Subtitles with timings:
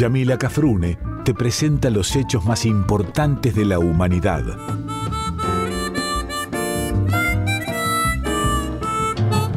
[0.00, 0.96] Yamila Cafrune
[1.26, 4.42] te presenta los hechos más importantes de la humanidad.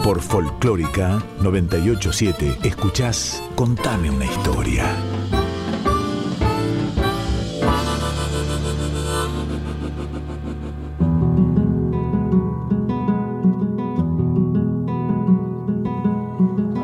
[0.03, 4.83] Por Folclórica 987 escuchás Contame una historia.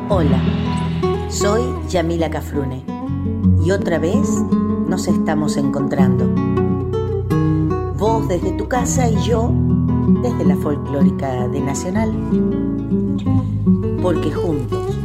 [0.07, 0.39] Hola,
[1.30, 2.99] soy Yamila Cafrune
[3.64, 4.28] y otra vez
[4.88, 6.28] nos estamos encontrando.
[7.98, 9.52] Vos desde tu casa y yo
[10.22, 12.12] desde la folclórica de Nacional.
[14.02, 14.98] Porque juntos,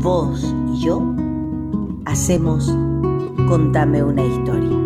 [0.00, 1.02] vos y yo,
[2.04, 2.74] hacemos
[3.50, 4.78] Contame una historia.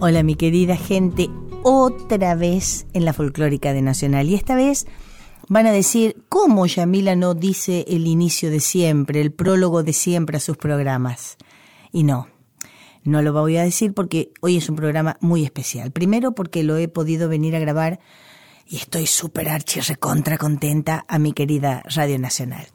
[0.00, 1.30] Hola mi querida gente,
[1.62, 4.28] otra vez en la folclórica de Nacional.
[4.28, 4.86] Y esta vez
[5.48, 10.36] van a decir, ¿cómo Yamila no dice el inicio de siempre, el prólogo de siempre
[10.36, 11.36] a sus programas?
[11.92, 12.28] Y no,
[13.04, 15.90] no lo voy a decir porque hoy es un programa muy especial.
[15.90, 18.00] Primero porque lo he podido venir a grabar
[18.66, 22.66] y estoy súper archi recontra contenta a mi querida Radio Nacional.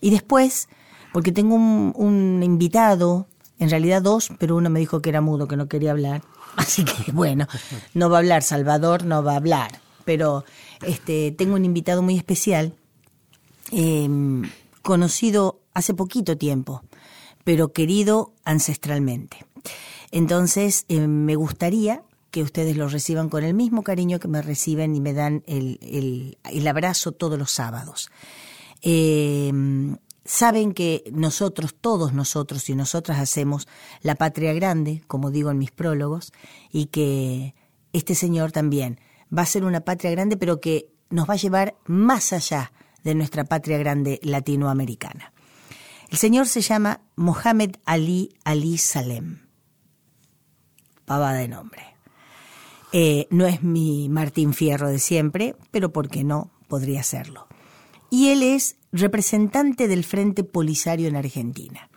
[0.00, 0.68] Y después
[1.12, 3.26] porque tengo un, un invitado,
[3.58, 6.22] en realidad dos, pero uno me dijo que era mudo, que no quería hablar.
[6.56, 7.46] Así que bueno,
[7.94, 9.80] no va a hablar, Salvador no va a hablar.
[10.04, 10.44] Pero
[10.82, 12.74] este, tengo un invitado muy especial,
[13.70, 14.42] em,
[14.82, 16.82] conocido hace poquito tiempo,
[17.44, 19.44] pero querido ancestralmente.
[20.10, 24.94] Entonces, em, me gustaría que ustedes lo reciban con el mismo cariño que me reciben
[24.94, 28.10] y me dan el, el, el abrazo todos los sábados.
[28.82, 33.68] Em, saben que nosotros, todos nosotros y nosotras hacemos
[34.02, 36.32] la patria grande, como digo en mis prólogos,
[36.70, 37.54] y que
[37.92, 39.00] este señor también
[39.36, 42.72] va a ser una patria grande, pero que nos va a llevar más allá
[43.04, 45.32] de nuestra patria grande latinoamericana.
[46.10, 49.46] El señor se llama Mohamed Ali Ali Salem.
[51.04, 51.82] Pavada de nombre.
[52.92, 56.50] Eh, no es mi Martín Fierro de siempre, pero ¿por qué no?
[56.68, 57.46] Podría serlo.
[58.10, 61.90] Y él es representante del Frente Polisario en Argentina.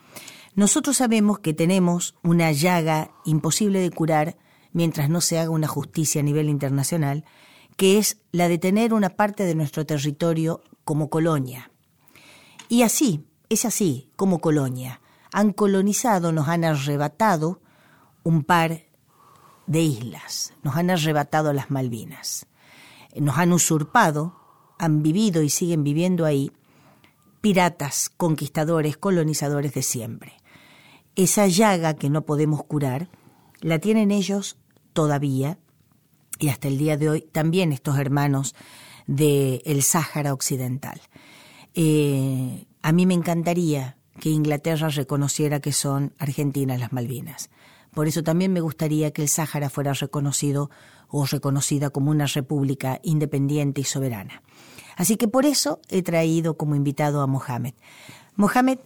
[0.54, 4.36] Nosotros sabemos que tenemos una llaga imposible de curar
[4.72, 7.24] mientras no se haga una justicia a nivel internacional,
[7.76, 11.70] que es la de tener una parte de nuestro territorio como colonia.
[12.68, 15.00] Y así, es así, como colonia.
[15.32, 17.60] Han colonizado, nos han arrebatado
[18.22, 18.84] un par
[19.66, 22.46] de islas, nos han arrebatado las Malvinas,
[23.16, 24.36] nos han usurpado,
[24.78, 26.52] han vivido y siguen viviendo ahí
[27.40, 30.32] piratas, conquistadores, colonizadores de siempre.
[31.16, 33.08] Esa llaga que no podemos curar,
[33.60, 34.56] la tienen ellos
[34.92, 35.58] todavía,
[36.38, 38.54] y hasta el día de hoy, también estos hermanos
[39.06, 41.00] del el Sáhara Occidental.
[41.74, 47.50] Eh, a mí me encantaría que Inglaterra reconociera que son argentinas las Malvinas.
[47.94, 50.70] Por eso también me gustaría que el Sáhara fuera reconocido
[51.08, 54.42] o reconocida como una república independiente y soberana.
[54.96, 57.74] Así que por eso he traído como invitado a Mohamed.
[58.36, 58.78] Mohamed,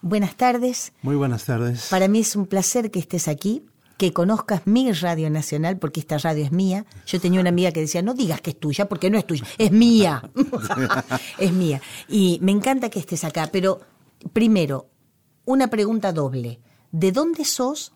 [0.00, 0.92] buenas tardes.
[1.02, 1.88] Muy buenas tardes.
[1.90, 3.64] Para mí es un placer que estés aquí
[4.02, 6.84] que conozcas mi radio nacional, porque esta radio es mía.
[7.06, 9.46] Yo tenía una amiga que decía, no digas que es tuya, porque no es tuya,
[9.58, 10.28] es mía.
[11.38, 11.80] es mía.
[12.08, 13.80] Y me encanta que estés acá, pero
[14.32, 14.90] primero,
[15.44, 16.58] una pregunta doble.
[16.90, 17.92] ¿De dónde sos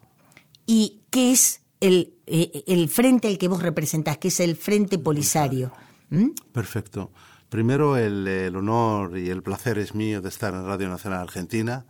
[0.64, 5.00] y qué es el, eh, el frente al que vos representás, que es el Frente
[5.00, 5.72] Polisario?
[6.10, 6.28] ¿Mm?
[6.52, 7.10] Perfecto.
[7.48, 11.84] Primero, el, el honor y el placer es mío de estar en Radio Nacional Argentina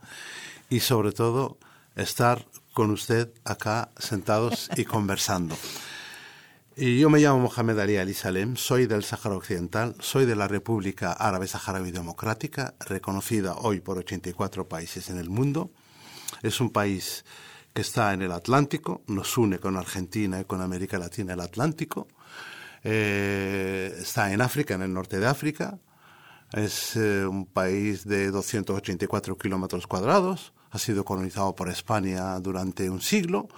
[0.70, 1.58] y sobre todo
[1.96, 5.56] estar con usted acá sentados y conversando.
[6.76, 10.46] Y yo me llamo Mohamed Ali Ali Salem, soy del Sáhara Occidental, soy de la
[10.46, 15.70] República Árabe Saharaui Democrática, reconocida hoy por 84 países en el mundo.
[16.42, 17.24] Es un país
[17.72, 22.08] que está en el Atlántico, nos une con Argentina y con América Latina el Atlántico.
[22.84, 25.78] Eh, está en África, en el norte de África.
[26.52, 33.00] Es eh, un país de 284 kilómetros cuadrados ha sido colonizado por España durante un
[33.00, 33.48] siglo,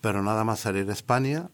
[0.00, 1.50] pero nada más salir de España,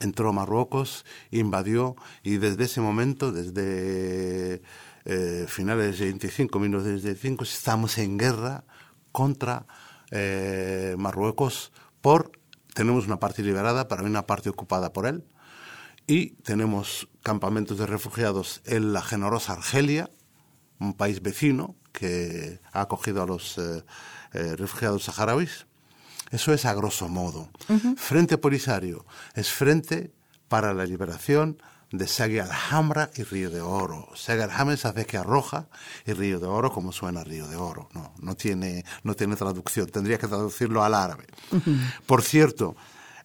[0.00, 4.62] entró Marruecos, invadió y desde ese momento, desde
[5.04, 8.64] eh, finales de 25, 1925, estamos en guerra
[9.10, 9.66] contra
[10.10, 12.32] eh, Marruecos por,
[12.74, 15.24] tenemos una parte liberada, pero hay una parte ocupada por él,
[16.06, 20.10] y tenemos campamentos de refugiados en la generosa Argelia,
[20.80, 23.84] un país vecino que ha acogido a los eh,
[24.32, 25.66] eh, refugiados saharauis.
[26.30, 27.50] Eso es a grosso modo.
[27.96, 30.12] Frente Polisario es frente
[30.48, 31.58] para la liberación
[31.90, 34.08] de Segui Alhambra y Río de Oro.
[34.14, 35.68] Segui Alhambra es acequia roja
[36.06, 37.90] y Río de Oro como suena Río de Oro.
[37.92, 41.26] No, no tiene, no tiene traducción, tendría que traducirlo al árabe.
[42.06, 42.76] Por cierto,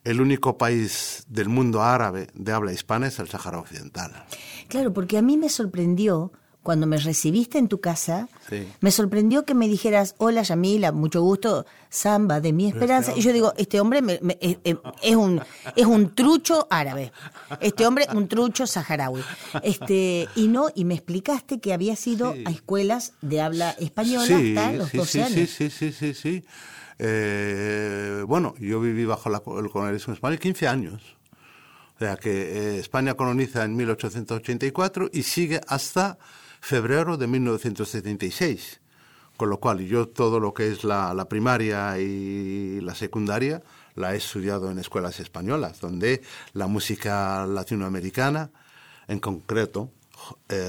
[0.03, 4.25] el único país del mundo árabe de habla hispana es el Sáhara Occidental.
[4.67, 6.33] Claro, porque a mí me sorprendió
[6.67, 8.27] cuando me recibiste en tu casa,
[8.81, 13.13] me sorprendió que me dijeras, hola Yamila, mucho gusto, Samba de mi esperanza.
[13.15, 14.01] Y yo digo, este hombre
[14.41, 15.41] es, un,
[15.77, 17.13] es un trucho árabe,
[17.61, 19.23] este hombre un trucho saharaui.
[19.63, 24.71] Este, y no, y me explicaste que había sido a escuelas de habla española hasta
[24.73, 25.49] los 12 años.
[25.49, 26.43] Sí, sí, sí, sí,
[26.99, 31.15] eh, bueno, yo viví bajo el colonialismo español 15 años.
[31.95, 36.17] O sea que eh, España coloniza en 1884 y sigue hasta
[36.67, 38.81] febrero de 1976.
[39.37, 43.63] Con lo cual, yo todo lo que es la, la primaria y la secundaria
[43.95, 46.21] la he estudiado en escuelas españolas, donde
[46.51, 48.51] la música latinoamericana,
[49.07, 49.91] en concreto,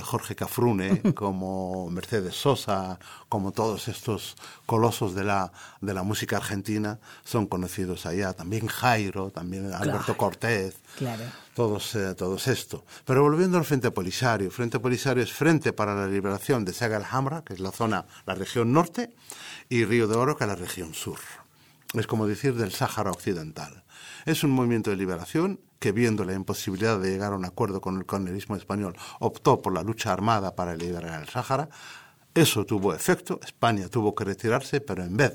[0.03, 2.99] Jorge Cafrune, como Mercedes Sosa,
[3.29, 4.37] como todos estos
[4.67, 8.33] colosos de la, de la música argentina, son conocidos allá.
[8.33, 10.77] También Jairo, también Alberto Cortés,
[11.55, 12.85] todos, eh, todos esto.
[13.05, 17.43] Pero volviendo al Frente Polisario, Frente Polisario es Frente para la Liberación de Saga Alhambra,
[17.43, 19.15] que es la zona, la región norte,
[19.69, 21.19] y Río de Oro, que es la región sur.
[21.95, 23.83] Es como decir del Sáhara Occidental.
[24.29, 27.97] Es un movimiento de liberación que, viendo la imposibilidad de llegar a un acuerdo con
[27.97, 31.71] el colonialismo español, optó por la lucha armada para liberar el Sáhara.
[32.35, 35.33] Eso tuvo efecto, España tuvo que retirarse, pero en vez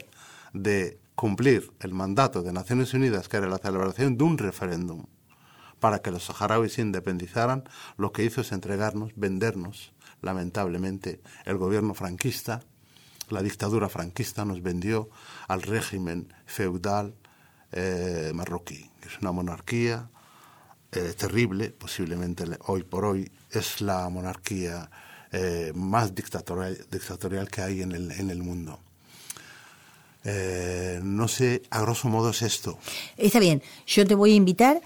[0.53, 5.07] de cumplir el mandato de Naciones Unidas, que era la celebración de un referéndum
[5.79, 7.63] para que los saharauis se independizaran,
[7.97, 9.91] lo que hizo es entregarnos, vendernos,
[10.21, 12.61] lamentablemente, el gobierno franquista,
[13.29, 15.09] la dictadura franquista nos vendió
[15.47, 17.15] al régimen feudal
[17.73, 20.09] eh, marroquí, que es una monarquía
[20.95, 24.91] eh, terrible, posiblemente hoy por hoy es la monarquía
[25.31, 28.79] eh, más dictatorial, dictatorial, que hay en el, en el mundo.
[30.23, 32.77] Eh, no sé, a grosso modo es esto.
[33.17, 34.81] Está bien, yo te voy a invitar,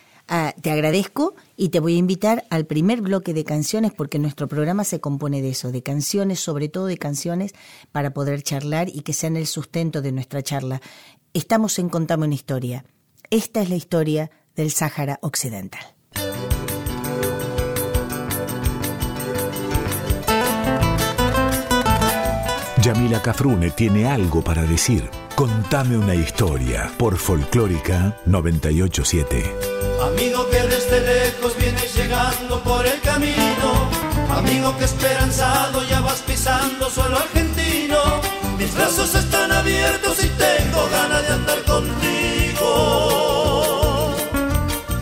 [0.61, 4.85] te agradezco y te voy a invitar al primer bloque de canciones porque nuestro programa
[4.85, 7.53] se compone de eso, de canciones, sobre todo de canciones
[7.91, 10.81] para poder charlar y que sean el sustento de nuestra charla.
[11.33, 12.85] Estamos en Contame una historia.
[13.29, 15.81] Esta es la historia del Sáhara Occidental.
[22.81, 25.09] Yamila Cafrune tiene algo para decir.
[25.35, 29.43] Contame una historia por Folclórica 987.
[30.01, 33.89] Amigo que desde lejos vienes llegando por el camino.
[34.29, 38.36] Amigo que esperanzado ya vas pisando suelo argentino.
[38.57, 42.63] Mis brazos están abiertos y tengo ganas de andar contigo.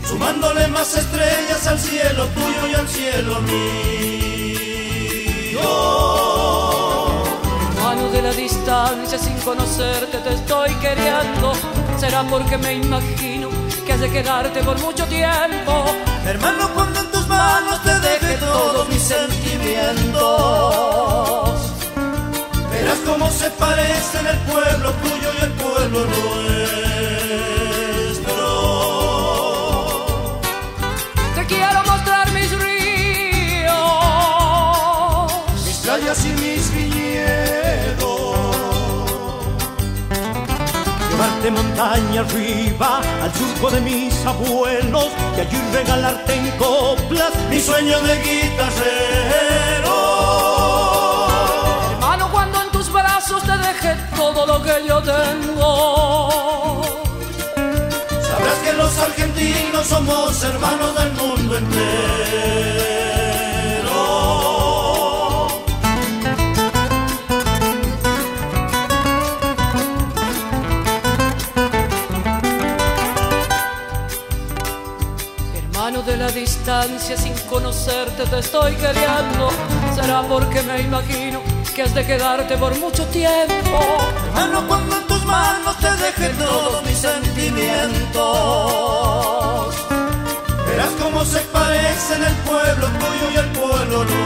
[0.08, 3.76] Sumándole más estrellas al cielo tuyo y al cielo mío
[8.16, 11.52] de la distancia sin conocerte te estoy queriendo.
[11.98, 13.50] Será porque me imagino
[13.86, 15.86] que has de quedarte por mucho tiempo.
[16.26, 21.45] Hermano, cuando en tus manos te deje todos mis sentimientos.
[22.86, 26.46] Verás cómo se parecen el pueblo tuyo y el pueblo nuestro.
[31.34, 33.74] Te quiero mostrar mis ríos,
[35.66, 36.66] mis playas y mis
[41.10, 48.00] llevarte montaña arriba al surco de mis abuelos y allí regalarte en coplas mi sueño
[48.02, 50.05] de guitarrero.
[53.28, 56.82] Brazos te deje todo lo que yo tengo.
[58.22, 62.76] Sabrás que los argentinos somos hermanos del mundo entero.
[76.06, 79.50] de la distancia sin conocerte te estoy queriendo.
[79.96, 81.45] Será porque me imagino
[81.76, 83.80] que has de quedarte por mucho tiempo.
[84.28, 89.76] Hermano, cuando en tus manos te deje todos mis sentimientos.
[90.68, 94.22] Verás cómo se parecen el pueblo tuyo y el pueblo nuestro.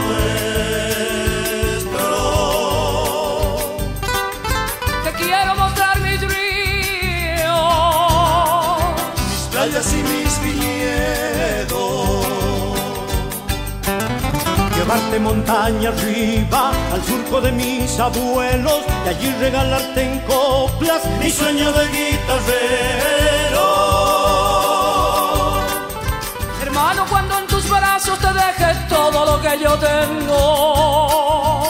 [5.04, 7.50] Te quiero mostrar mis ríos,
[9.28, 10.29] mis playas y mis
[14.90, 21.72] llevarte montaña arriba al surco de mis abuelos y allí regalarte en coplas mi sueño
[21.72, 23.66] de guitarrero.
[26.62, 31.64] Hermano, cuando en tus brazos usted deje todo lo que yo tengo.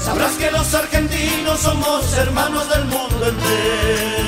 [0.00, 4.26] Sabrás que los argentinos somos hermanos del mundo entero.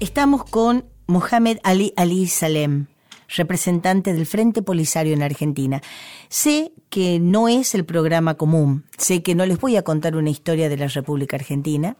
[0.00, 2.86] Estamos con Mohamed Ali Ali Salem,
[3.28, 5.82] representante del Frente Polisario en Argentina.
[6.28, 10.30] Sé que no es el programa común, sé que no les voy a contar una
[10.30, 11.96] historia de la República Argentina,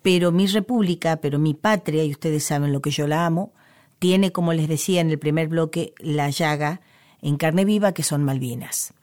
[0.00, 3.52] pero mi república, pero mi patria, y ustedes saben lo que yo la amo,
[3.98, 6.80] tiene, como les decía en el primer bloque, la llaga
[7.20, 8.94] en carne viva que son Malvinas.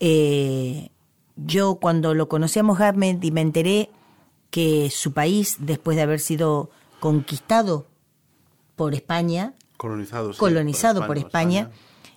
[0.00, 0.88] Eh,
[1.36, 3.90] yo cuando lo conocí a Mohamed y me enteré
[4.50, 7.86] que su país, después de haber sido conquistado
[8.76, 11.70] por España, colonizado, sí, colonizado por España,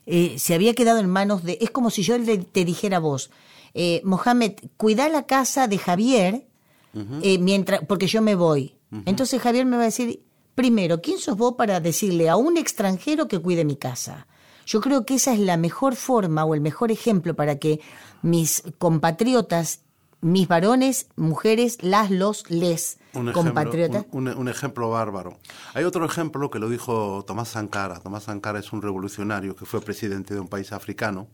[0.05, 1.57] eh, se había quedado en manos de...
[1.61, 2.15] Es como si yo
[2.51, 3.31] te dijera a vos,
[3.73, 6.47] eh, Mohamed, cuida la casa de Javier,
[6.93, 7.19] uh -huh.
[7.23, 8.75] eh, mientras, porque yo me voy.
[8.91, 9.03] Uh -huh.
[9.05, 10.23] Entonces Javier me va a decir,
[10.55, 14.27] primero, ¿quién sos vos para decirle a un extranjero que cuide mi casa?
[14.65, 17.79] Yo creo que esa es la mejor forma o el mejor ejemplo para que
[18.21, 19.81] mis compatriotas,
[20.21, 23.29] mis varones, mujeres, las, los, les, un.
[23.29, 25.37] Ejemplo, un, un, un, ejemplo bárbaro.
[25.73, 27.99] Hay otro ejemplo que lo dijo Tomás Sankara.
[27.99, 31.27] Tomás Sankara es un revolucionario que fue presidente de un país africano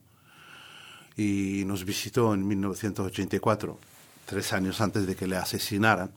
[1.18, 3.80] y nos visitó en 1984,
[4.26, 6.12] tres años antes de que le asesinaran.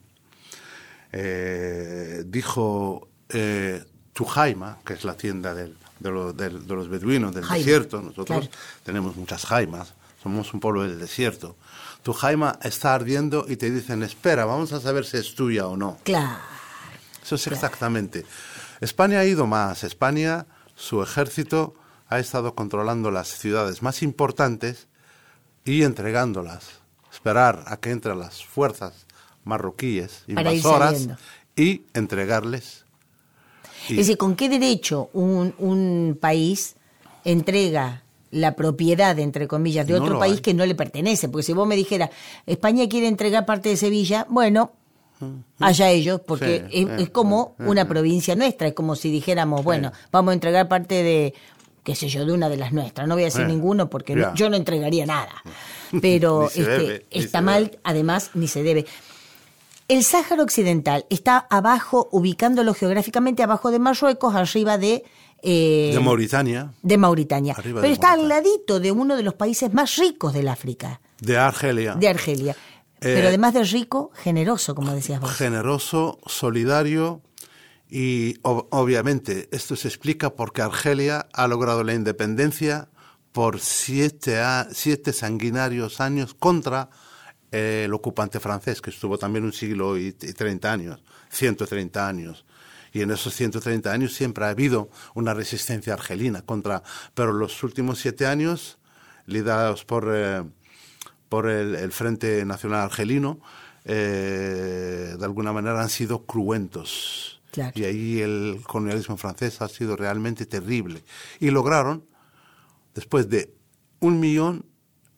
[1.11, 7.33] Eh, dijo eh, Tujaima, que es la tienda del, de, lo, de, de, los beduinos
[7.33, 8.01] del desierto.
[8.01, 8.47] Nosotros claro.
[8.83, 11.55] tenemos muchas jaimas, somos un pueblo del desierto.
[12.03, 15.75] Tu jaima está ardiendo y te dicen, espera, vamos a saber si es tuya o
[15.75, 15.97] no.
[16.03, 16.39] Claro.
[17.23, 18.25] Eso es exactamente.
[18.79, 19.83] España ha ido más.
[19.83, 21.75] España, su ejército
[22.07, 24.87] ha estado controlando las ciudades más importantes
[25.65, 26.79] y entregándolas.
[27.11, 29.05] Esperar a que entren las fuerzas
[29.43, 31.09] marroquíes, invasoras,
[31.55, 32.85] y entregarles.
[33.87, 33.93] Y...
[33.93, 36.75] Es decir, ¿con qué derecho un, un país
[37.25, 40.41] entrega la propiedad, entre comillas, de otro país hay.
[40.41, 41.29] que no le pertenece.
[41.29, 42.09] Porque si vos me dijeras,
[42.45, 44.71] España quiere entregar parte de Sevilla, bueno,
[45.59, 48.67] allá ellos, porque sí, es, es, como una provincia nuestra.
[48.67, 51.33] Es como si dijéramos, bueno, vamos a entregar parte de,
[51.83, 53.07] qué sé yo, de una de las nuestras.
[53.07, 55.43] No voy a decir ninguno porque no, yo no entregaría nada.
[56.01, 57.79] Pero este, debe, está mal, debe.
[57.83, 58.85] además, ni se debe.
[59.87, 65.03] El Sáhara Occidental está abajo, ubicándolo geográficamente abajo de Marruecos, arriba de
[65.43, 66.73] eh, de Mauritania.
[66.81, 67.53] De Mauritania.
[67.57, 68.35] Arriba Pero de está Mauritania.
[68.37, 71.01] al ladito de uno de los países más ricos del África.
[71.21, 71.95] De Argelia.
[71.95, 72.55] De Argelia.
[73.01, 75.31] Eh, Pero además de rico, generoso, como decías vos.
[75.31, 77.21] Generoso, solidario
[77.89, 82.89] y ob obviamente esto se explica porque Argelia ha logrado la independencia
[83.31, 84.41] por siete,
[84.71, 86.89] siete sanguinarios años contra
[87.51, 92.45] eh, el ocupante francés, que estuvo también un siglo y, y 30 años, 130 años
[92.93, 97.99] y en esos 130 años siempre ha habido una resistencia argelina contra, pero los últimos
[97.99, 98.77] siete años,
[99.25, 100.43] liderados por, eh,
[101.29, 103.39] por el, el, Frente Nacional Argelino,
[103.85, 107.41] eh, de alguna manera han sido cruentos.
[107.51, 107.71] Claro.
[107.75, 111.03] Y ahí el colonialismo francés ha sido realmente terrible.
[111.39, 112.05] Y lograron,
[112.93, 113.53] después de
[113.99, 114.65] un millón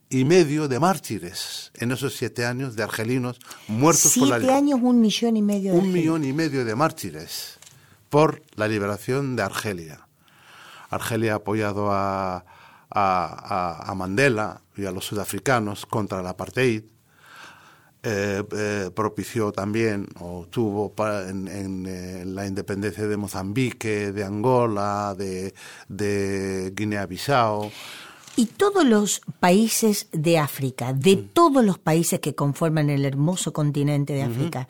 [0.10, 4.54] y medio de mártires en esos siete años de argelinos muertos siete por la Siete
[4.54, 7.60] años, un millón y medio de Un millón y medio de mártires
[8.12, 10.08] por la liberación de Argelia.
[10.92, 12.46] Argelia ha apoyado a,
[12.92, 16.84] a, a Mandela y a los sudafricanos contra el apartheid.
[18.04, 24.12] Eh, eh, propició también o tuvo para, en, en, en, eh, la independencia de Mozambique,
[24.12, 25.54] de Angola, de,
[25.88, 27.72] de Guinea-Bissau.
[28.36, 31.30] Y todos los países de África, de mm.
[31.32, 34.68] todos los países que conforman el hermoso continente de África.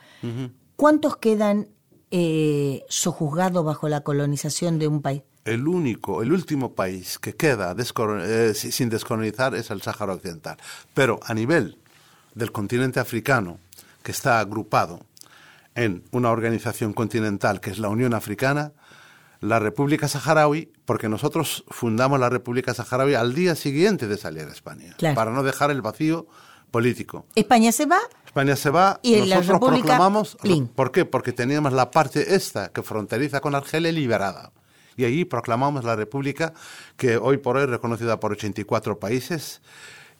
[0.75, 1.67] ¿cuántos quedan
[2.11, 5.23] eh, sojuzgados bajo la colonización de un país?
[5.43, 10.57] El único, el último país que queda eh, sin descolonizar es el Sáhara Occidental.
[10.93, 11.77] Pero a nivel
[12.35, 13.59] del continente africano,
[14.03, 14.99] que está agrupado
[15.75, 18.73] en una organización continental que es la Unión Africana,
[19.39, 24.51] la República Saharaui, porque nosotros fundamos la República Saharaui al día siguiente de salir a
[24.51, 25.15] España, claro.
[25.15, 26.27] para no dejar el vacío
[26.69, 27.25] político.
[27.35, 27.99] España se va.
[28.31, 30.37] España se va y nosotros la República, proclamamos.
[30.41, 30.67] Plin.
[30.69, 31.03] ¿Por qué?
[31.03, 34.53] Porque teníamos la parte esta que fronteriza con Argelia liberada.
[34.95, 36.53] Y ahí proclamamos la República
[36.95, 39.61] que hoy por hoy es reconocida por 84 países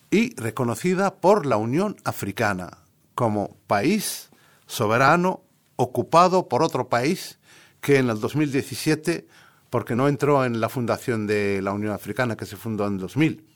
[0.09, 2.79] y reconocida por la Unión Africana
[3.15, 4.29] como país
[4.67, 5.43] soberano
[5.77, 7.39] ocupado por otro país
[7.79, 9.25] que en el 2017,
[9.69, 13.50] porque no entró en la fundación de la Unión Africana, que se fundó en 2000.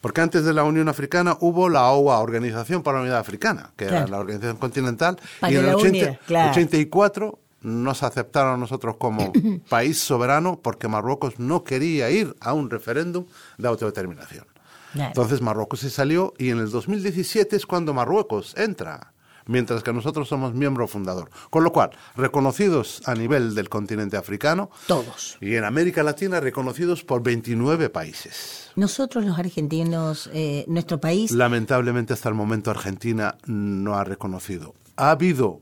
[0.00, 3.86] Porque antes de la Unión Africana hubo la OA, Organización para la Unidad Africana, que
[3.86, 4.04] claro.
[4.04, 6.50] era la organización continental, para y en el 80, unidad, claro.
[6.52, 9.32] 84 nos aceptaron a nosotros como
[9.68, 13.26] país soberano porque Marruecos no quería ir a un referéndum
[13.58, 14.46] de autodeterminación.
[14.92, 15.08] Claro.
[15.08, 19.12] Entonces Marruecos se salió y en el 2017 es cuando Marruecos entra,
[19.46, 21.30] mientras que nosotros somos miembro fundador.
[21.50, 25.38] Con lo cual, reconocidos a nivel del continente africano Todos.
[25.40, 28.70] y en América Latina reconocidos por 29 países.
[28.76, 34.74] Nosotros los argentinos, eh, nuestro país, Lamentablemente hasta el momento Argentina no ha reconocido.
[34.96, 35.60] Ha habido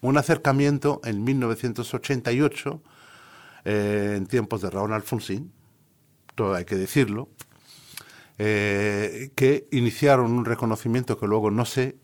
[0.00, 2.82] un acercamiento en 1988,
[3.64, 5.52] eh, en tiempos de Raúl Alfonsín,
[6.34, 7.28] todo hay que decirlo,
[8.38, 11.96] eh, que iniciaron un reconocimiento que luego no se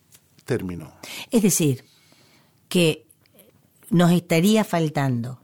[1.30, 1.84] es decir,
[2.68, 3.06] que
[3.90, 5.40] nos estaría faltando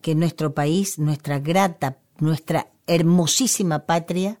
[0.00, 4.38] que nuestro país, nuestra grata, nuestra hermosísima patria,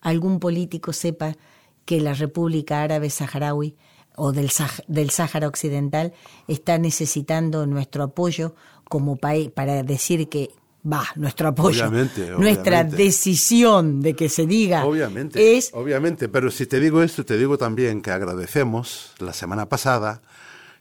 [0.00, 1.36] algún político sepa
[1.84, 3.76] que la República Árabe Saharaui
[4.16, 4.50] o del,
[4.88, 6.12] del Sáhara Occidental
[6.48, 8.54] está necesitando nuestro apoyo
[8.84, 10.50] como país para decir que
[10.90, 12.96] va, nuestro apoyo, Obviamente, nuestra obviamente.
[13.04, 17.56] decisión de que se diga Obviamente, es obviamente, pero si te digo esto, te digo
[17.58, 20.22] también que agradecemos la semana pasada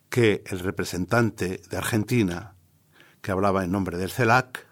[0.09, 2.55] que el representante de Argentina,
[3.21, 4.65] que hablaba en nombre del CELAC,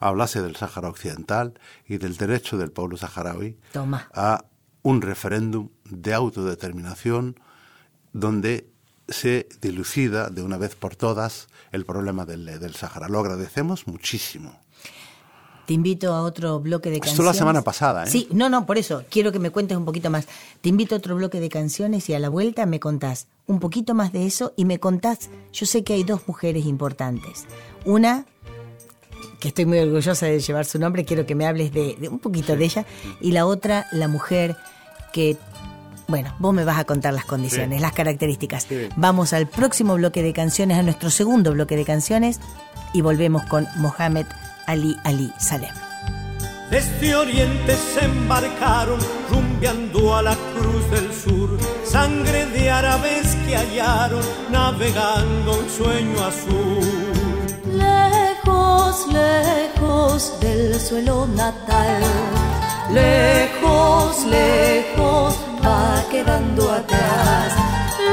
[0.00, 4.08] hablase del Sáhara Occidental y del derecho del pueblo saharaui Toma.
[4.14, 4.44] a
[4.82, 7.40] un referéndum de autodeterminación
[8.12, 8.68] donde
[9.08, 13.08] se dilucida de una vez por todas el problema del, del Sáhara.
[13.08, 14.58] Lo agradecemos muchísimo.
[15.66, 17.34] Te invito a otro bloque de Esto canciones.
[17.34, 18.06] la semana pasada, ¿eh?
[18.06, 19.04] Sí, no, no, por eso.
[19.10, 20.26] Quiero que me cuentes un poquito más.
[20.60, 23.94] Te invito a otro bloque de canciones y a la vuelta me contás un poquito
[23.94, 27.46] más de eso y me contás, yo sé que hay dos mujeres importantes.
[27.86, 28.26] Una,
[29.40, 32.18] que estoy muy orgullosa de llevar su nombre, quiero que me hables de, de un
[32.18, 32.84] poquito de ella.
[33.22, 34.56] Y la otra, la mujer
[35.14, 35.38] que...
[36.06, 37.82] Bueno, vos me vas a contar las condiciones, Sí.
[37.82, 38.64] las características.
[38.68, 38.88] Sí.
[38.96, 42.40] Vamos al próximo bloque de canciones, a nuestro segundo bloque de canciones,
[42.92, 44.26] y volvemos con Mohamed
[44.66, 45.70] Ali Ali Salem.
[46.70, 48.98] Desde Oriente se embarcaron
[49.30, 57.44] rumbeando a la cruz del sur, sangre de árabes que hallaron navegando un sueño azul.
[57.72, 62.02] Lejos, lejos del suelo natal,
[62.90, 67.52] lejos, lejos va quedando atrás.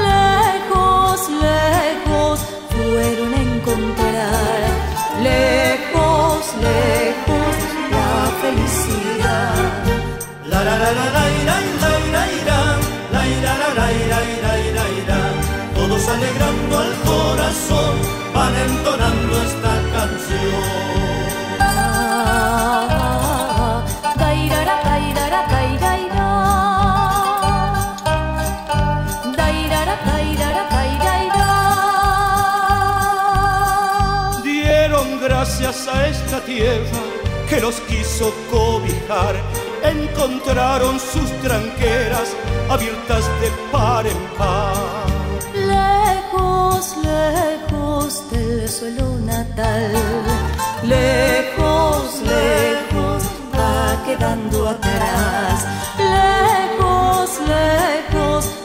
[0.08, 4.62] Lejos, lejos fueron a encontrar,
[5.22, 7.56] lejos, lejos
[7.92, 9.54] la felicidad.
[10.50, 11.56] La la la la la ira,
[12.08, 12.60] ira, ira,
[13.12, 15.20] la ira, la la ira, ira, ira, ira.
[15.76, 17.96] Todos alegrando al corazón
[18.34, 21.01] van entonando esta canción.
[35.72, 37.02] A esta tierra
[37.48, 39.36] que los quiso cobijar.
[39.84, 42.36] Encontraron sus tranqueras
[42.70, 44.76] abiertas de par en par.
[45.56, 49.94] Lejos, lejos del suelo natal,
[50.84, 53.24] lejos, lejos
[53.56, 58.61] va quedando atrás, lejos, lejos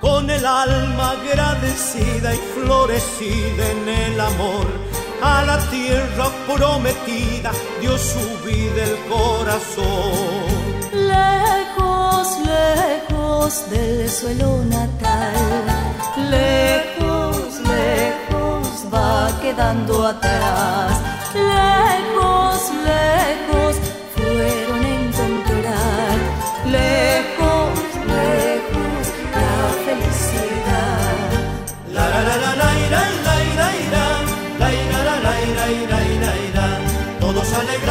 [0.01, 4.67] Con el alma agradecida y florecida en el amor,
[5.23, 7.51] a la tierra prometida
[7.81, 10.47] dio su vida el corazón.
[10.93, 15.35] Lejos, lejos del suelo natal,
[16.31, 21.01] lejos, lejos va quedando atrás,
[21.35, 23.86] lejos, lejos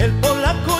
[0.00, 0.79] El polaco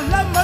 [0.00, 0.37] love my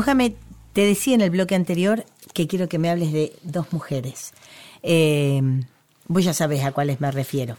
[0.00, 0.32] Mohamed,
[0.72, 4.32] te decía en el bloque anterior que quiero que me hables de dos mujeres.
[4.82, 5.42] Eh,
[6.06, 7.58] vos ya sabes a cuáles me refiero.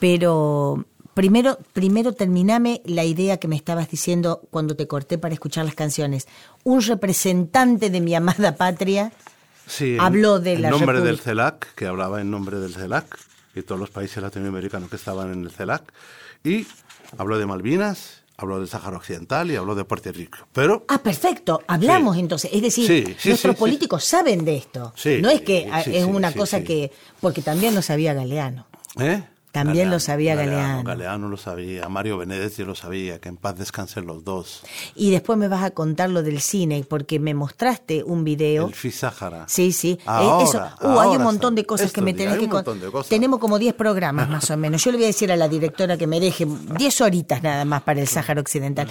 [0.00, 5.64] Pero primero, primero terminame la idea que me estabas diciendo cuando te corté para escuchar
[5.66, 6.26] las canciones.
[6.64, 9.12] Un representante de mi amada patria
[9.68, 11.06] Sí, habló de en la nombre República.
[11.12, 13.18] del CELAC, que hablaba en nombre del CELAC
[13.54, 15.92] y todos los países latinoamericanos que estaban en el CELAC,
[16.42, 16.66] y
[17.18, 20.38] habló de Malvinas, habló del Sáhara Occidental y habló de Puerto Rico.
[20.52, 21.60] Pero Ah, perfecto.
[21.66, 22.20] Hablamos Sí.
[22.20, 22.50] entonces.
[22.54, 24.94] Es decir, Sí, sí, nuestros políticos saben de esto.
[25.20, 26.90] No es que es una cosa que...
[27.20, 28.66] Porque también lo sabía Galeano.
[28.98, 29.22] ¿Eh?
[29.52, 30.84] También lo sabía Galeano.
[30.84, 34.62] Galeano lo sabía, Mario Benedetti lo sabía, que en paz descansen los dos.
[34.94, 38.68] Y después me vas a contar lo del cine, porque me mostraste un video.
[38.68, 39.44] El FI Sáhara.
[39.48, 39.98] Sí, sí.
[40.00, 42.74] Eh, Ahora, eso, uh, hay un montón de cosas que me tenés que contar.
[43.08, 44.84] Tenemos como 10 programas más o menos.
[44.84, 47.82] Yo le voy a decir a la directora que me deje 10 horitas nada más
[47.82, 48.88] para el Sáhara Occidental.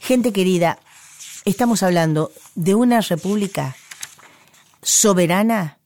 [0.00, 0.78] Gente querida,
[1.44, 3.76] estamos hablando de una república
[4.82, 5.78] soberana,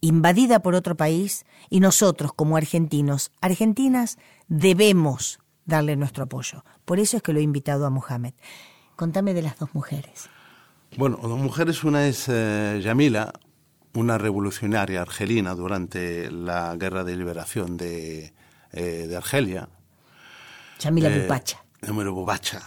[0.00, 6.64] invadida por otro país, y nosotros, como argentinos, argentinas, debemos darle nuestro apoyo.
[6.84, 8.34] Por eso es que lo he invitado a Mohamed.
[8.96, 10.28] Contame de las dos mujeres.
[10.96, 13.32] Bueno, dos mujeres, una es eh, Yamila,
[13.94, 18.32] una revolucionaria argelina durante la guerra de liberación de,
[18.72, 19.68] eh, de Argelia.
[20.80, 21.64] Yamila Eh, Bupacha.
[21.86, 22.62] Número Bubacha,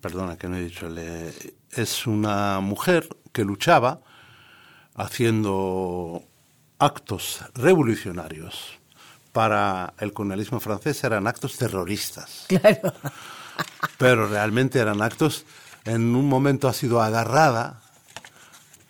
[0.00, 0.88] perdona que no he dicho.
[0.88, 1.32] le-
[1.70, 4.00] es una mujer que luchaba
[4.94, 6.22] haciendo
[6.78, 8.78] actos revolucionarios.
[9.32, 12.46] Para el colonialismo francés eran actos terroristas.
[12.60, 12.92] Claro.
[13.98, 15.44] pero realmente eran actos.
[15.84, 17.80] En un momento ha sido agarrada,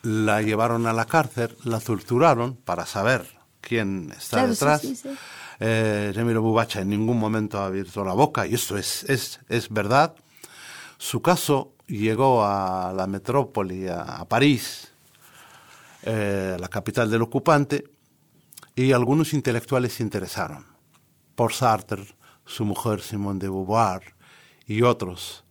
[0.03, 3.25] la llevaron a la cárcel, la torturaron para saber
[3.61, 4.81] quién está Claro, sí, detrás.
[4.81, 5.09] sí, sí.
[5.59, 9.69] Eh, Remiro Bubacha en ningún momento ha abierto la boca, y esto es, es, es
[9.69, 10.13] verdad.
[10.97, 14.91] Su caso llegó a la metrópoli, a, a París,
[16.03, 17.83] eh, la capital del ocupante,
[18.75, 20.65] y algunos intelectuales se interesaron.
[21.35, 22.05] Por Sartre,
[22.45, 24.15] su mujer Simone de Beauvoir
[24.65, 25.43] y otros.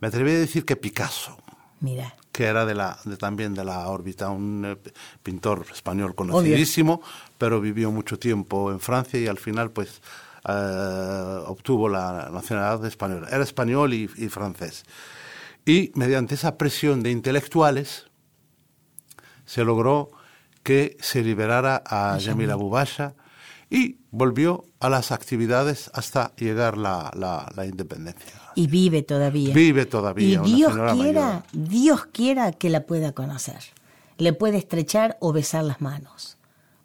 [0.00, 1.36] Me atreví a decir que Picasso,
[1.80, 2.14] Mira.
[2.30, 4.90] que era de la, de, también de la órbita, un eh,
[5.22, 7.00] pintor español conocidísimo,
[7.38, 10.00] pero vivió mucho tiempo en Francia y al final pues
[10.48, 13.28] eh, obtuvo la nacionalidad española.
[13.30, 14.84] Era español y, y francés.
[15.64, 18.07] Y mediante esa presión de intelectuales
[19.48, 20.10] se logró
[20.62, 23.14] que se liberara a Yamila Bubasha
[23.70, 28.34] y volvió a las actividades hasta llegar la, la, la independencia.
[28.54, 29.54] Y vive todavía.
[29.54, 31.42] Vive todavía, Y Dios quiera, mayor.
[31.52, 33.60] Dios quiera que la pueda conocer.
[34.18, 36.36] Le puede estrechar o besar las manos.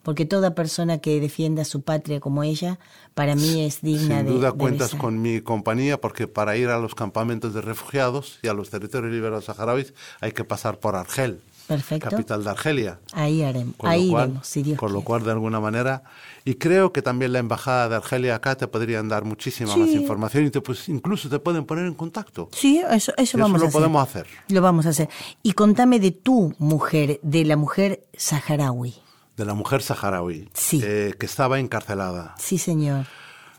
[0.04, 2.78] Porque toda persona que defienda su patria como ella,
[3.14, 4.32] para mí es digna Sin de.
[4.34, 5.00] duda de cuentas besar.
[5.02, 9.12] con mi compañía porque para ir a los campamentos de refugiados y a los territorios
[9.14, 11.42] liberados saharauis hay que pasar por Argel.
[11.68, 12.10] Perfecto.
[12.10, 13.00] capital de Argelia.
[13.14, 16.04] Ahí haremos, Con ahí lo cual, iremos, si Dios con lo cual, de alguna manera,
[16.46, 19.80] y creo que también la embajada de Argelia acá te podrían dar muchísima Sí.
[19.80, 22.50] más información y te, pues, incluso te pueden poner en contacto.
[22.52, 23.80] Sí, eso, eso Eso vamos lo a hacer.
[23.80, 24.28] podemos hacer.
[24.50, 25.10] Lo vamos a hacer.
[25.42, 28.94] Y contame de tu mujer, de la mujer saharaui.
[29.38, 30.82] De la mujer saharaui, Sí.
[30.84, 32.36] eh, que estaba encarcelada.
[32.38, 33.06] Sí, señor.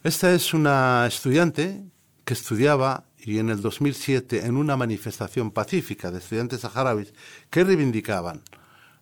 [0.05, 1.83] Esta es una estudiante
[2.25, 7.13] que estudiaba y en el 2007 en una manifestación pacífica de estudiantes saharauis
[7.51, 8.43] que reivindicaban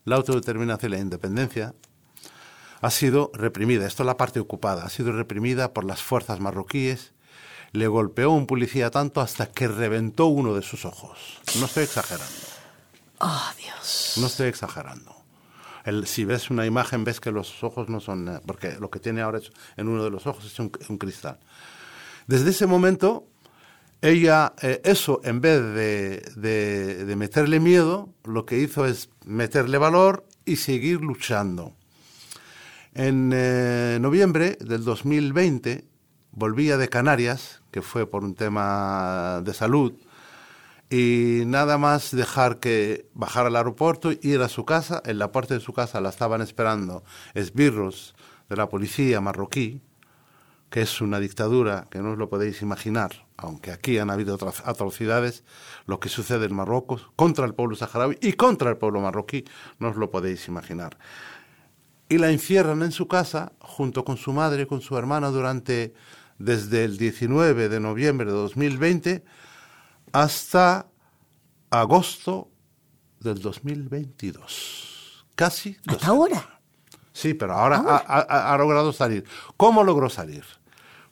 [0.04, 1.74] la autodeterminación y la independencia,
[2.80, 7.12] ha sido reprimida, esto es la parte ocupada, ha sido reprimida por las fuerzas marroquíes,
[7.72, 11.40] le golpeó un policía tanto hasta que reventó uno de sus ojos.
[11.58, 12.34] No estoy exagerando,
[13.20, 14.14] Oh, Dios.
[14.20, 15.14] no estoy exagerando.
[15.84, 18.98] El- si ves una imagen ves que los ojos no son, eh, porque lo que
[19.00, 21.38] tiene ahora es- en uno de los ojos es un, un cristal.
[22.26, 23.26] Desde ese momento,
[24.02, 25.62] ella, eh, eso en vez
[26.36, 31.72] de, meterle miedo, lo que hizo es meterle valor y seguir luchando.
[32.94, 35.84] En eh, noviembre del 2020
[36.32, 39.94] volvía de Canarias, que fue por un tema de salud,
[40.90, 45.54] y nada más dejar que bajar al aeropuerto, ir a su casa, en la puerta
[45.54, 48.16] de su casa la estaban esperando esbirros
[48.48, 49.80] de la policía marroquí,
[50.70, 54.62] que es una dictadura que no os lo podéis imaginar, aunque aquí han habido otras
[54.66, 55.44] atrocidades,
[55.86, 59.44] lo que sucede en Marruecos contra el pueblo saharaui y contra el pueblo marroquí,
[59.78, 60.96] no os lo podéis imaginar.
[62.08, 65.94] Y la encierran en su casa junto con su madre y con su hermana durante
[66.38, 69.24] desde el 19 de noviembre de 2020
[70.12, 70.86] hasta
[71.70, 72.50] agosto
[73.20, 75.26] del 2022.
[75.34, 75.76] Casi.
[75.84, 76.60] dos ¿Hasta ahora?
[77.12, 79.24] Sí, pero ahora ha, ha- ha logrado salir.
[79.56, 80.44] ¿Cómo logró salir?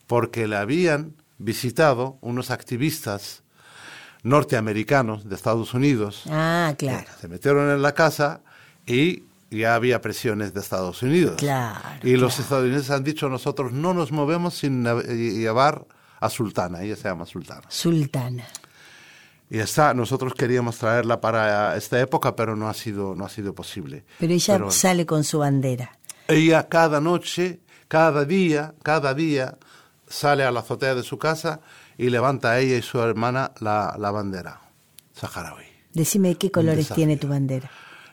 [0.07, 3.43] Porque le habían visitado unos activistas
[4.23, 6.23] norteamericanos de Estados Unidos.
[6.29, 7.07] Ah, claro.
[7.21, 8.43] Se metieron en la casa
[8.87, 11.37] y ya había presiones de Estados Unidos.
[11.39, 12.43] Claro, Y los claro.
[12.45, 15.85] estadounidenses han dicho nosotros no nos movemos sin llevar
[16.21, 16.83] a Sultana.
[16.83, 17.63] Ella se llama Sultana.
[17.69, 18.45] Sultana.
[19.49, 23.53] Y está, nosotros queríamos traerla para esta época, pero no ha sido, no ha sido
[23.55, 24.05] posible.
[24.21, 25.99] Pero ella Pero- sale con su bandera.
[26.29, 29.57] ella cada noche, cada día, cada día
[30.11, 31.61] sale a la azotea de su casa
[31.97, 34.61] y levanta a ella y su hermana la, la bandera
[35.15, 35.65] saharaui.
[35.95, 37.71] Decime qué colores tiene tu bandera.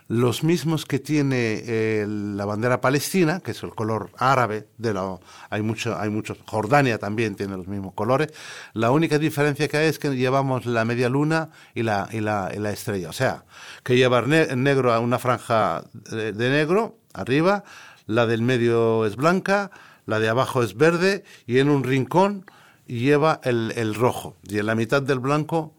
[0.09, 5.19] Los mismos que tiene eh, la bandera palestina, que es el color árabe, de la,
[5.49, 8.31] hay mucho, hay muchos, Jordania también tiene los mismos colores.
[8.73, 12.49] La única diferencia que hay es que llevamos la media luna y la, y la,
[12.55, 13.09] y la estrella.
[13.09, 13.43] O sea,
[13.83, 13.95] que
[14.27, 17.65] ne- en negro a una franja de, de negro arriba,
[18.05, 19.71] la del medio es blanca,
[20.07, 22.45] la de abajo es verde y en un rincón
[22.87, 24.35] lleva el, el rojo.
[24.49, 25.73] Y en la mitad del blanco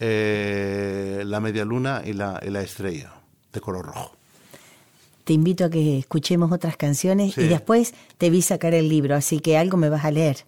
[0.00, 3.12] eh, la media luna y la, y la estrella
[3.52, 4.16] de color rojo.
[5.24, 7.42] Te invito a que escuchemos otras canciones Sí.
[7.42, 10.44] y después te vi sacar el libro, así que algo me vas a leer.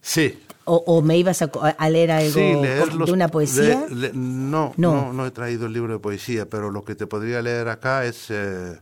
[0.00, 0.38] Sí.
[0.64, 1.44] O, o me ibas a,
[1.78, 2.52] a leer algo Sí,
[2.96, 3.86] los- de una poesía.
[3.88, 4.94] le- le- no, No.
[4.96, 8.04] no, no, he traído el libro de poesía, pero lo que te podría leer acá
[8.04, 8.80] es, eh,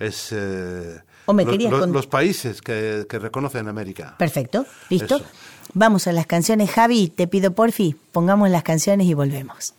[0.00, 4.14] es eh, O me querías lo- los países que, que reconocen América.
[4.18, 5.16] Perfecto, ¿listo?
[5.16, 5.24] Eso.
[5.74, 6.70] Vamos a las canciones.
[6.70, 9.74] Javi, te pido porfi, pongamos las canciones y volvemos.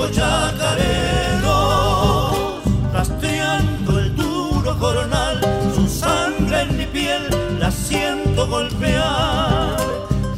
[0.00, 1.42] Viejos chacareros,
[2.92, 5.40] rastreando el duro coronal,
[5.74, 7.22] su sangre en mi piel
[7.58, 9.76] la siento golpear,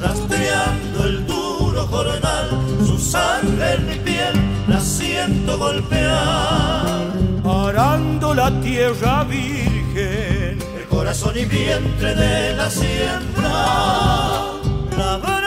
[0.00, 2.48] rastreando el duro coronal,
[2.84, 4.34] su sangre en mi piel
[4.68, 7.12] la siento golpear,
[7.44, 10.58] arando la tierra virgen.
[10.76, 13.52] El corazón y vientre de la siembra.
[14.96, 15.41] Labrando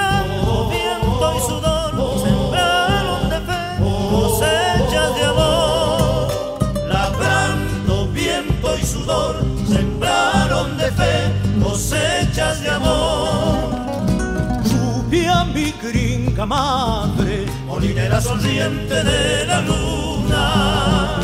[15.91, 21.19] gringa madre, molinera sonriente de la luna.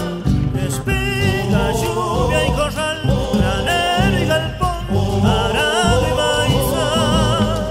[0.67, 3.01] Espiga, lluvia y corral,
[3.33, 7.69] granero y galpón, arado y maizal.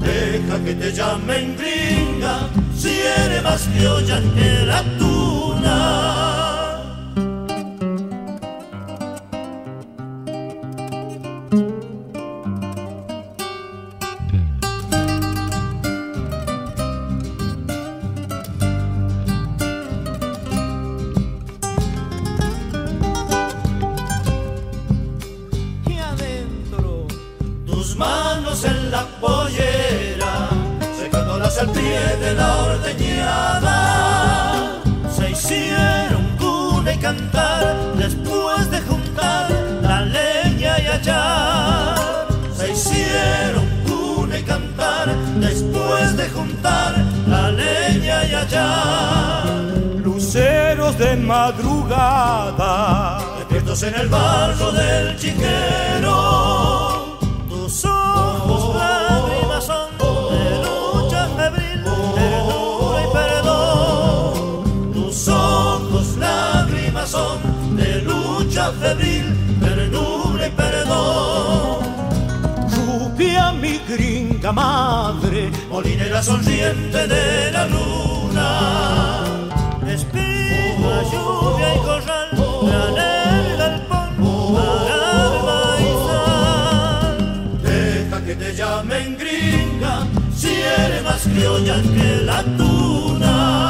[0.00, 6.19] Deja que te llamen gringa, si eres más criolla que la tuna.
[51.10, 57.18] De madrugada, despiertos en el barro del chiquero.
[57.48, 64.92] Tus ojos lágrimas son de lucha febril, ternura y perdón.
[64.92, 71.80] Tus ojos lágrimas son de lucha febril, ternura y perdón.
[72.76, 79.29] rubia mi gringa madre, molinera sonriente de la luna.
[91.02, 93.60] Más que la tuna.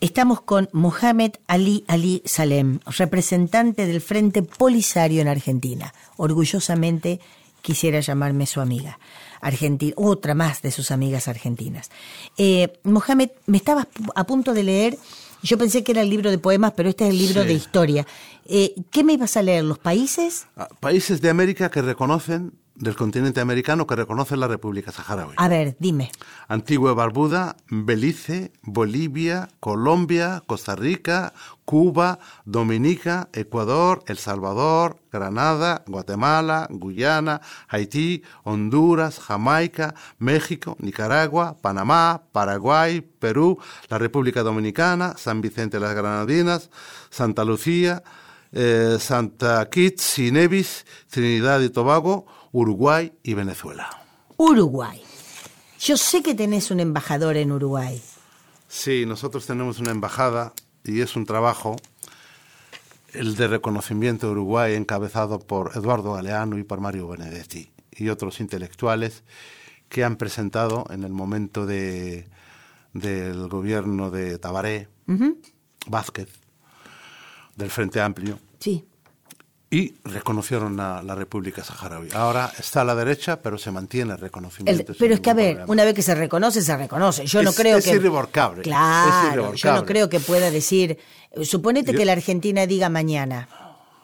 [0.00, 5.92] Estamos con Mohamed Ali Ali Salem, representante del Frente Polisario en Argentina.
[6.16, 7.20] Orgullosamente
[7.62, 8.98] quisiera llamarme su amiga.
[9.40, 11.90] Argentina, otra más de sus amigas argentinas.
[12.36, 14.98] Eh, Mohamed, me estabas a punto de leer,
[15.42, 17.48] yo pensé que era el libro de poemas, pero este es el libro Sí.
[17.48, 18.06] de historia.
[18.46, 19.64] Eh, ¿Qué me ibas a leer?
[19.64, 20.46] ¿Los países?
[20.56, 25.34] Ah, Países de América que reconocen, del continente americano, que reconocen la República Saharaui.
[25.36, 26.10] A ver, dime.
[26.46, 31.32] Antigua Barbuda, Belice, Bolivia, Colombia, Costa Rica,
[31.64, 43.00] Cuba, Dominica, Ecuador, El Salvador, Granada, Guatemala, Guyana, Haití, Honduras, Jamaica, México, Nicaragua, Panamá, Paraguay,
[43.00, 46.70] Perú, la República Dominicana, San Vicente de las Granadinas,
[47.10, 48.02] Santa Lucía,
[48.52, 53.90] eh, Santa Kitts y Nevis, Trinidad y Tobago, Uruguay y Venezuela.
[54.36, 55.02] Uruguay.
[55.80, 58.02] Yo sé que tenés un embajador en Uruguay.
[58.66, 60.52] Sí, nosotros tenemos una embajada
[60.84, 61.76] y es un trabajo,
[63.12, 68.40] el de reconocimiento de Uruguay, encabezado por Eduardo Galeano y por Mario Benedetti y otros
[68.40, 69.22] intelectuales
[69.88, 72.28] que han presentado en el momento de,
[72.92, 74.88] del gobierno de Tabaré,
[75.86, 76.28] Vázquez,
[77.56, 78.84] del Frente Amplio, Sí.
[79.70, 82.08] Y reconocieron a la República Saharaui.
[82.14, 84.94] Ahora está a la derecha, pero se mantiene el El- reconocimiento.
[84.94, 85.72] sin pero es que, a ver, problema.
[85.72, 87.26] una vez que se reconoce, se reconoce.
[87.26, 87.90] Yo no creo es que.
[87.90, 87.96] es
[88.62, 90.98] Claro, yo no creo que pueda decir.
[91.42, 93.48] Suponete Yo- que la Argentina diga mañana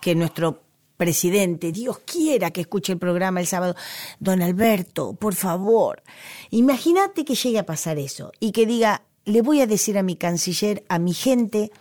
[0.03, 0.61] que nuestro
[0.99, 3.75] presidente, Dios quiera que escuche el programa el sábado,
[4.21, 6.03] don Alberto, por favor.
[6.51, 10.17] Imagínate que llegue a pasar eso y que diga, le voy a decir a mi
[10.17, 11.73] canciller, a mi gente,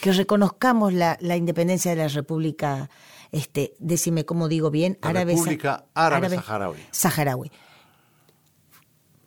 [0.00, 2.90] que reconozcamos la, la independencia de la República,
[3.32, 6.78] este, decime cómo digo bien, La árabe, República Árabe Saharaui.
[6.90, 7.50] Saharaui.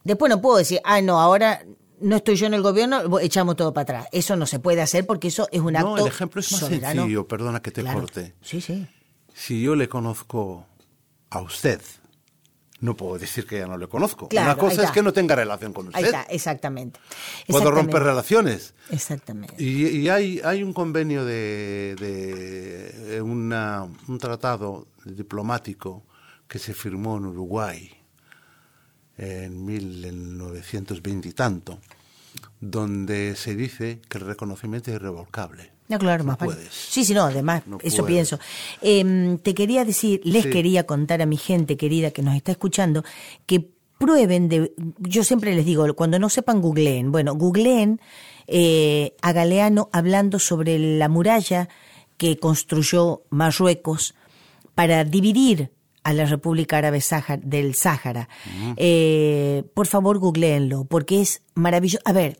[0.03, 1.63] Después no puedo decir, ah, no, ahora
[1.99, 4.07] no estoy yo en el gobierno, echamos todo para atrás.
[4.11, 6.61] Eso no se puede hacer porque eso es un acto No, el ejemplo es más
[6.61, 7.01] soberano.
[7.01, 8.01] sencillo, perdona que te Claro.
[8.01, 8.35] corte.
[8.41, 8.87] Sí, sí.
[9.33, 10.65] Si yo le conozco
[11.31, 11.81] a usted,
[12.81, 14.27] no puedo decir que ya no le conozco.
[14.27, 15.97] Claro, Una cosa es que no tenga relación con usted.
[15.99, 16.99] Ahí está, exactamente.
[17.47, 18.73] Puedo romper relaciones.
[18.91, 19.55] Exactamente.
[19.63, 26.03] Y, y hay, hay un convenio de, de una- un tratado diplomático
[26.47, 27.91] que se firmó en Uruguay
[29.17, 31.79] en 1920 y tanto,
[32.59, 35.71] donde se dice que el reconocimiento es irrevocable.
[35.87, 36.53] No, claro, No más vale.
[36.55, 36.73] puedes.
[36.73, 38.13] Sí, sí, no, además, No eso puedes.
[38.15, 38.39] pienso.
[38.81, 40.49] Em, te quería decir, les Sí.
[40.49, 43.03] quería contar a mi gente querida que nos está escuchando,
[43.45, 43.69] que
[43.99, 47.11] prueben de, yo siempre les digo, cuando no sepan, googleen.
[47.11, 48.01] Bueno, googleen
[48.47, 51.69] eh, a Galeano hablando sobre la muralla
[52.17, 54.13] que construyó Marruecos
[54.75, 55.71] para dividir
[56.03, 58.29] a la República Árabe Sáhara- del Sáhara.
[58.77, 62.01] Eh, por favor, googleenlo, porque es maravilloso.
[62.05, 62.37] A ver,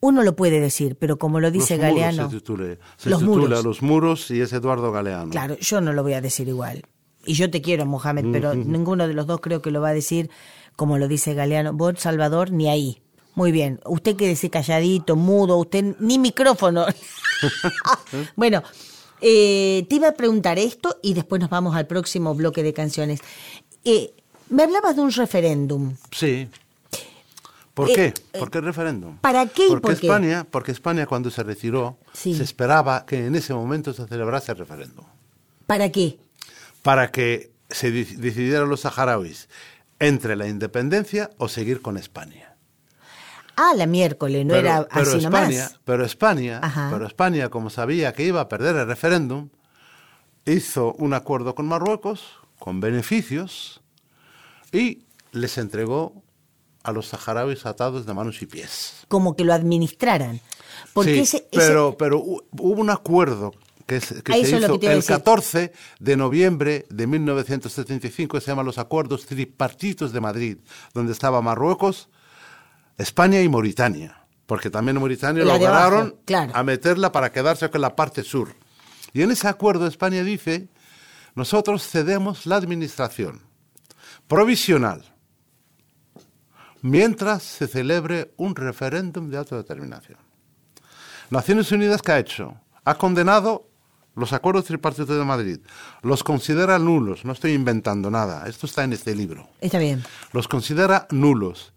[0.00, 2.30] uno lo puede decir, pero como lo dice los muros Galeano.
[2.30, 3.64] se titula, se los titula muros.
[3.64, 5.30] Los muros y es Eduardo Galeano.
[5.30, 6.82] Claro, yo no lo voy a decir igual.
[7.26, 9.94] Y yo te quiero, Mohamed, pero ninguno de los dos creo que lo va a
[9.94, 10.30] decir
[10.74, 11.74] como lo dice Galeano.
[11.74, 13.02] Vos, Salvador, ni ahí.
[13.34, 13.80] Muy bien.
[13.84, 16.86] Usted quédese calladito, mudo, usted ni micrófono.
[18.36, 18.62] bueno,
[19.20, 23.20] eh, te iba a preguntar esto y después nos vamos al próximo bloque de canciones.
[23.84, 24.14] Eh,
[24.48, 25.94] me hablabas de un referéndum.
[26.10, 26.48] Sí.
[27.74, 28.04] ¿Por Eh, qué?
[28.32, 29.16] eh, ¿Por qué el referéndum?
[29.18, 30.06] ¿para qué y porque por qué?
[30.06, 32.34] España, Porque España cuando se retiró, Sí.
[32.34, 35.04] se esperaba que en ese momento se celebrase el referéndum.
[35.66, 36.18] ¿Para qué?
[36.82, 39.48] Para que se di- decidieran los saharauis
[40.00, 42.56] entre la independencia o seguir con España.
[43.56, 45.80] Ah, la miércoles, no era pero así España, nomás.
[45.84, 46.88] Pero España, Ajá.
[46.90, 49.50] pero España, como sabía que iba a perder el referéndum,
[50.46, 52.22] hizo un acuerdo con Marruecos,
[52.58, 53.82] con beneficios,
[54.72, 55.02] y
[55.32, 56.14] les entregó
[56.82, 59.04] a los saharauis atados de manos y pies.
[59.08, 60.40] Como que lo administraran.
[60.92, 63.52] Porque Sí, ese, ese- pero, pero hu- hubo un acuerdo
[63.86, 65.16] que, se- que hizo que el decir.
[65.16, 70.58] 14 de noviembre de 1975, que se llaman los Acuerdos Tripartitos de Madrid,
[70.94, 72.08] donde estaba Marruecos,
[72.98, 74.16] España y Mauritania.
[74.46, 76.52] Porque también Mauritania La abajo, lograron claro.
[76.54, 78.54] a meterla para quedarse con la parte sur.
[79.12, 80.68] Y en ese acuerdo España dice,
[81.34, 83.42] nosotros cedemos la administración
[84.28, 85.09] provisional
[86.82, 90.18] mientras se celebre un referéndum de autodeterminación.
[91.30, 92.56] Naciones Unidas, ¿qué ha hecho?
[92.84, 93.68] Ha condenado
[94.16, 95.58] los acuerdos tripartitos de Madrid.
[96.02, 97.24] Los considera nulos.
[97.24, 98.46] No estoy inventando nada.
[98.48, 99.48] Esto está en este libro.
[99.60, 100.02] Está bien.
[100.32, 101.72] Los considera nulos.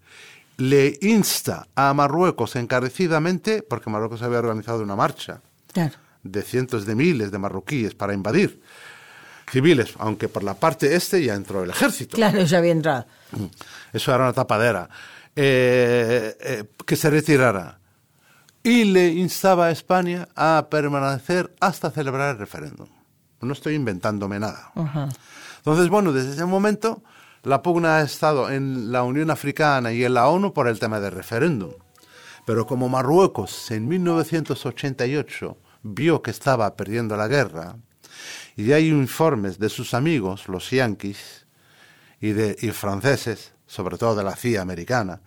[0.56, 5.42] Le insta a Marruecos encarecidamente, porque Marruecos había organizado una marcha
[5.72, 5.94] Claro.
[6.22, 8.60] de cientos de miles de marroquíes para invadir
[9.50, 12.16] civiles, aunque por la parte este ya entró el ejército.
[12.16, 13.06] Claro, ya había entrado.
[13.92, 14.88] Eso era una tapadera.
[15.36, 17.80] Eh, eh, que se retirara.
[18.62, 22.88] Y le instaba a España a permanecer hasta celebrar el referéndum.
[23.40, 24.72] No estoy inventándome nada.
[25.58, 27.02] Entonces, bueno, desde ese momento
[27.42, 30.98] la pugna ha estado en la Unión Africana y en la ONU por el tema
[30.98, 31.72] del referéndum.
[32.46, 37.76] Pero como Marruecos en 1988 vio que estaba perdiendo la guerra,
[38.56, 41.46] y hay informes de sus amigos, los yanquis,
[42.20, 45.20] y, de, y franceses, sobre todo de la CIA americana,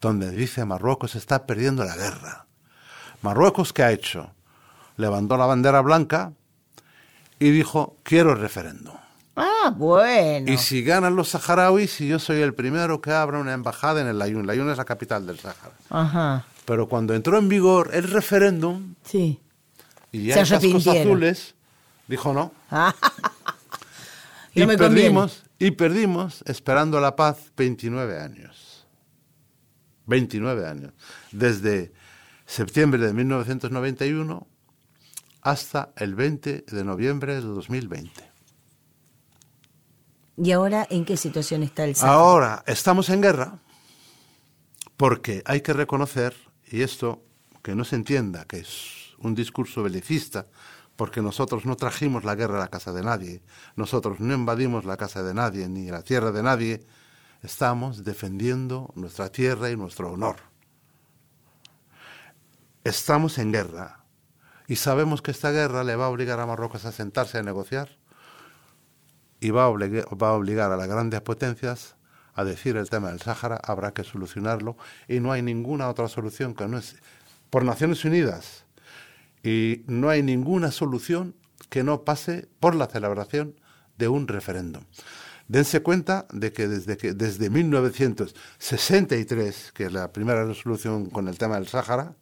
[0.00, 2.46] donde dice Marruecos está perdiendo la guerra.
[3.22, 4.32] Marruecos, ¿qué ha hecho?
[4.96, 6.32] Levantó la bandera blanca
[7.38, 8.94] y dijo, quiero el referéndum.
[9.36, 10.50] Ah, bueno.
[10.52, 14.18] Y si ganan los saharauis, yo soy el primero que abra una embajada en el
[14.18, 14.46] Layún.
[14.46, 15.72] Layún es la capital del Sahara.
[15.88, 16.44] Ajá.
[16.64, 19.40] Pero cuando entró en vigor el referéndum Sí.
[20.12, 21.54] y Se ya hay cascos azules,
[22.10, 22.52] dijo no.
[24.52, 28.84] Y No perdimos, y perdimos, esperando la paz, 29 años.
[30.06, 30.92] 29 años.
[31.30, 31.92] Desde
[32.46, 34.48] septiembre de 1991
[35.42, 38.10] hasta el 20 de noviembre de 2020.
[40.36, 42.18] ¿Y ahora en qué situación está el Sahara?
[42.18, 43.60] Ahora estamos en guerra
[44.96, 46.34] porque hay que reconocer,
[46.66, 47.22] y esto
[47.62, 50.46] que no se entienda que es un discurso belicista,
[51.00, 53.40] porque nosotros no trajimos la guerra a la casa de nadie,
[53.74, 56.84] nosotros no invadimos la casa de nadie ni la tierra de nadie,
[57.42, 60.36] estamos defendiendo nuestra tierra y nuestro honor.
[62.84, 64.04] Estamos en guerra
[64.66, 67.96] y sabemos que esta guerra le va a obligar a Marruecos a sentarse a negociar
[69.40, 71.96] y va a, obligar, a las grandes potencias
[72.34, 74.76] a decir el tema del Sáhara, habrá que solucionarlo
[75.08, 76.96] y no hay ninguna otra solución que no es
[77.48, 78.66] por Naciones Unidas
[79.42, 81.34] y no hay ninguna solución
[81.68, 83.54] que no pase por la celebración
[83.96, 84.84] de un referéndum.
[85.48, 91.38] Dense cuenta de que desde, que desde 1963, que es la primera resolución con el
[91.38, 92.14] tema del Sáhara,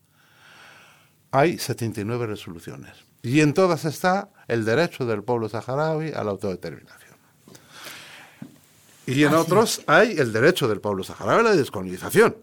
[1.30, 2.92] hay 79 resoluciones.
[3.22, 7.16] Y en todas está el derecho del pueblo saharaui a la autodeterminación.
[9.06, 12.36] Y en otros hay el derecho del pueblo saharaui a la descolonización.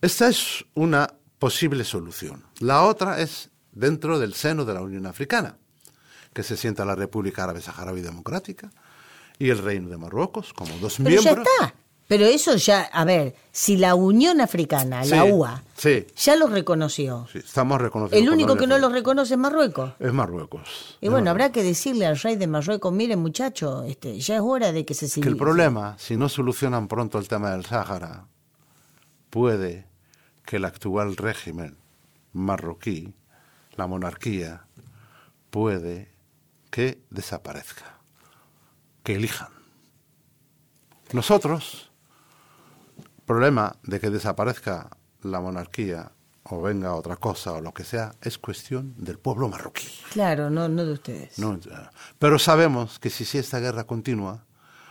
[0.00, 1.08] Esta es una
[1.44, 2.42] posible solución.
[2.60, 5.58] La otra es dentro del seno de la Unión Africana,
[6.32, 8.70] que se sienta la República Árabe Saharaui Democrática
[9.38, 11.46] y el Reino de Marruecos como dos Pero ya miembros.
[11.46, 11.74] está.
[12.08, 16.06] Pero eso ya, a ver, si la Unión Africana, la UA, sí.
[16.16, 17.26] ya lo reconoció.
[17.30, 18.26] Sí, estamos reconociendo.
[18.26, 18.98] El único que no lo referente.
[19.00, 19.92] reconoce es Marruecos.
[19.98, 20.96] es Marruecos.
[21.02, 21.30] Y bueno, Marruecos.
[21.30, 24.94] habrá que decirle al rey de Marruecos, mire muchacho, este, ya es hora de que
[24.94, 25.30] se que civilice.
[25.32, 28.28] el problema, si no solucionan pronto el tema del Sáhara,
[29.28, 29.92] puede
[30.44, 31.78] que el actual régimen
[32.32, 33.14] marroquí,
[33.76, 34.66] la monarquía,
[35.50, 36.12] puede
[36.70, 37.98] que desaparezca,
[39.02, 39.52] que elijan.
[41.12, 41.90] Nosotros,
[43.24, 44.90] problema de que desaparezca
[45.22, 46.10] la monarquía
[46.44, 49.88] o venga otra cosa o lo que sea, es cuestión del pueblo marroquí.
[50.12, 51.38] Claro, no, no de ustedes.
[51.38, 51.58] No,
[52.18, 54.44] pero sabemos que si, si esta guerra continúa,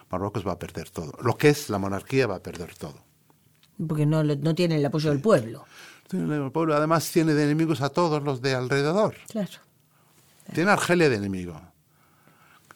[0.09, 1.11] Marruecos va a perder todo.
[1.23, 3.03] Lo que es la monarquía va a perder todo.
[3.87, 5.65] Porque no, no tienen el apoyo del pueblo.
[6.11, 9.15] El pueblo además tiene de enemigos a todos los de alrededor.
[9.29, 9.49] Claro.
[10.53, 11.59] Tiene a Argelia de enemigo.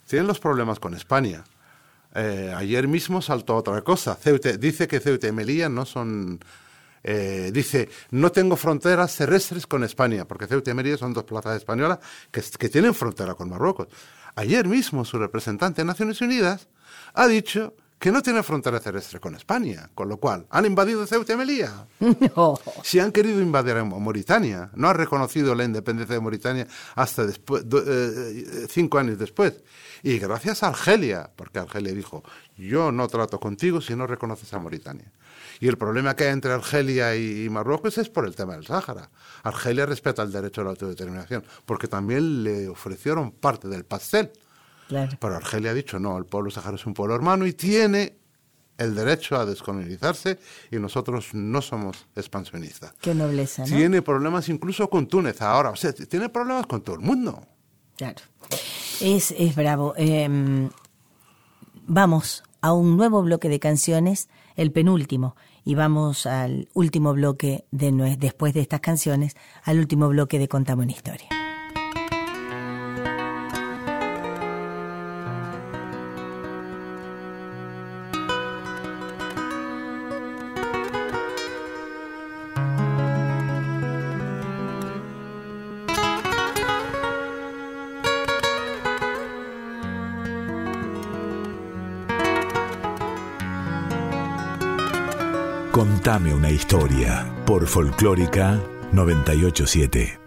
[0.07, 1.43] Tienen los problemas con España.
[2.15, 4.15] Eh, ayer mismo saltó otra cosa.
[4.15, 6.39] Ceuta, dice que Ceuta y Melilla no son...
[7.03, 11.57] eh, dice, no tengo fronteras terrestres con España, porque Ceuta y Melilla son dos plazas
[11.57, 11.99] españolas
[12.31, 13.87] que, que tienen frontera con Marruecos.
[14.35, 16.69] Ayer mismo su representante en Naciones Unidas
[17.13, 21.33] ha dicho que no tiene frontera terrestre con España, con lo cual han invadido Ceuta
[21.33, 21.87] y Melilla.
[22.35, 22.59] No.
[22.83, 27.67] Si han querido invadir a Mauritania, no han reconocido la independencia de Mauritania hasta después,
[27.67, 29.63] do- eh, cinco años después.
[30.03, 32.23] Y gracias a Argelia, porque Argelia dijo,
[32.55, 35.11] yo no trato contigo si no reconoces a Mauritania.
[35.59, 38.65] Y el problema que hay entre Argelia y, y Marruecos es por el tema del
[38.67, 39.09] Sáhara.
[39.41, 44.31] Argelia respeta el derecho a la autodeterminación, porque también le ofrecieron parte del pastel.
[44.87, 45.17] Claro.
[45.19, 48.17] Pero Argelia ha dicho, no, el pueblo saharaui es un pueblo hermano y tiene
[48.77, 50.39] el derecho a descolonizarse
[50.71, 52.93] y nosotros no somos expansionistas.
[53.01, 53.75] Qué nobleza, ¿no?
[53.75, 57.45] Tiene problemas incluso con Túnez ahora, o sea, tiene problemas con todo el mundo.
[57.97, 58.21] Claro.
[59.01, 59.93] Es, es bravo.
[59.97, 60.69] Eh,
[61.87, 68.15] vamos a un nuevo bloque de canciones, el penúltimo, y vamos al último bloque de
[68.17, 71.36] después de estas canciones, al último bloque de Contame una historia.
[95.77, 98.59] Contame una historia por Folclórica
[98.93, 100.19] 987.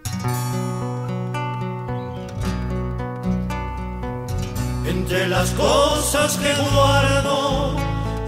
[4.86, 7.74] Entre las cosas que guardo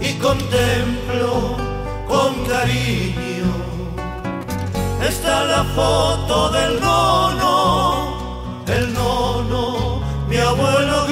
[0.01, 1.55] y contemplo
[2.09, 3.53] con cariño
[5.07, 11.02] está la foto del nono, el nono, mi abuelo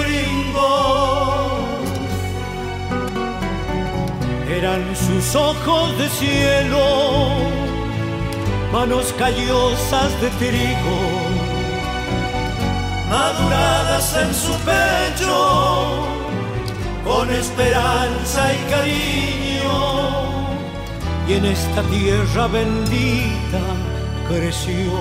[4.62, 6.86] Eran sus ojos de cielo,
[8.72, 11.00] manos callosas de trigo,
[13.10, 16.06] maduradas en su pecho,
[17.04, 19.72] con esperanza y cariño.
[21.28, 23.64] y en esta tierra bendita
[24.30, 24.92] creció.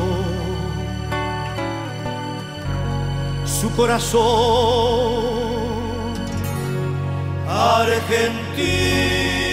[3.45, 5.21] Su corazón
[7.47, 9.50] argentino.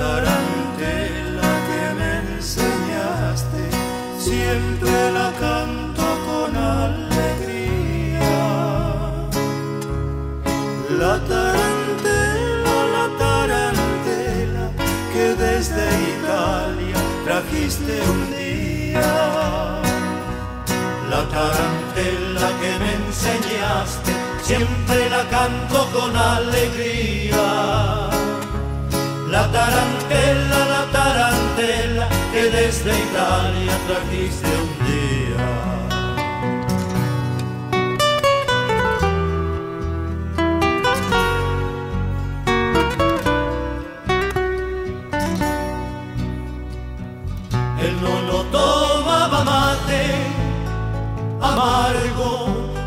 [0.00, 3.62] La tarantela que me enseñaste,
[4.18, 8.32] siempre la canto con alegría.
[11.02, 14.64] La tarantela, la tarantela
[15.12, 15.84] que desde
[16.16, 19.12] Italia trajiste un día.
[21.10, 24.12] La tarantela que me enseñaste,
[24.48, 28.00] siempre la canto con alegría.
[29.30, 35.46] La tarantela, la tarantela que desde Italia trajiste un día.
[47.84, 50.04] Él no lo tomaba mate,
[51.40, 52.32] amargo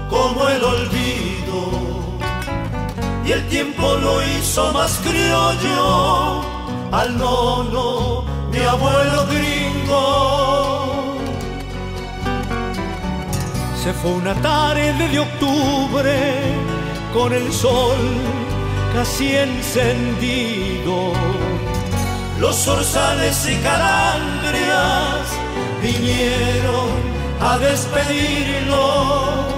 [0.09, 1.59] como el olvido.
[3.25, 6.12] Y el tiempo lo hizo más criollo
[6.93, 10.03] al nono, mi abuelo gringo.
[13.83, 16.15] Se fue una tarde de octubre
[17.11, 17.97] con el sol
[18.93, 21.13] casi encendido.
[22.39, 25.25] Los zorzales y calandrias
[25.81, 26.89] vinieron
[27.41, 29.53] a despedirlo.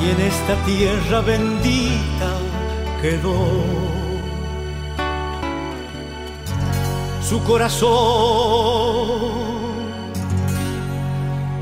[0.00, 2.30] y en esta tierra bendita
[3.02, 3.97] quedó.
[7.28, 7.88] Su corazón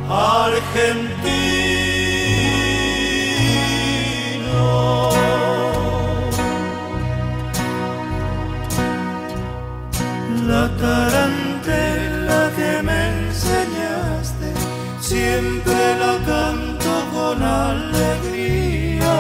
[0.09, 1.27] argentino.
[10.47, 14.49] La tarantela que me enseñaste,
[15.01, 19.17] siempre la canto con alegría.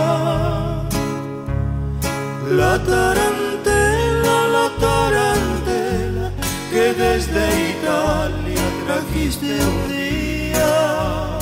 [2.53, 3.36] La tarantela,
[7.17, 11.39] desde Italia trajiste un día.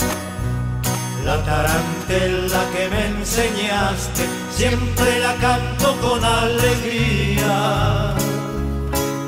[1.24, 4.22] La tarantela que me enseñaste,
[4.56, 8.14] siempre la canto con alegría.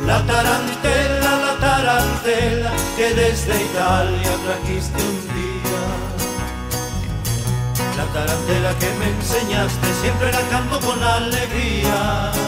[0.07, 5.83] La tarantela, la tarantela que desde Italia trajiste un día.
[7.99, 12.46] La tarantela que me enseñaste, siempre la canto con alegría.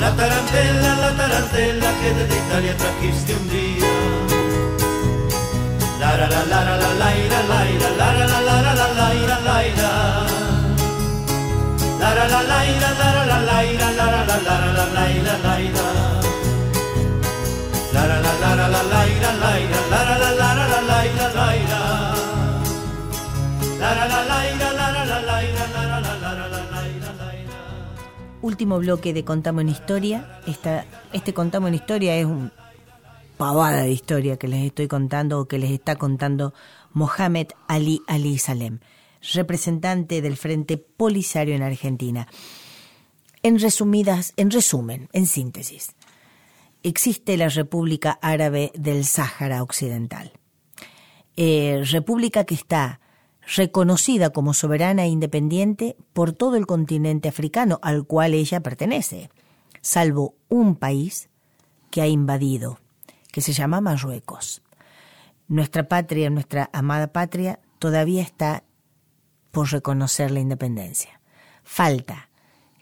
[0.00, 3.70] La tarantela, la tarantela que desde Italia trajiste un día.
[28.42, 30.40] Último bloque de Contamos en Historia.
[31.12, 32.50] Este Contamos en Historia es un
[33.36, 36.54] pavada de historia que les estoy contando o que les está contando
[36.94, 38.80] Mohamed Ali Ali Salem,
[39.34, 42.28] representante del Frente Polisario en Argentina.
[43.42, 45.94] En resumidas, en resumen, en síntesis,
[46.82, 50.32] existe la República Árabe del Sáhara Occidental.
[51.36, 52.99] Eh, república que está
[53.54, 59.30] reconocida como soberana e independiente por todo el continente africano al cual ella pertenece,
[59.80, 61.28] salvo un país
[61.90, 62.78] que ha invadido,
[63.32, 64.62] que se llama Marruecos.
[65.48, 68.62] Nuestra patria, nuestra amada patria, todavía está
[69.50, 71.20] por reconocer la independencia.
[71.64, 72.30] Falta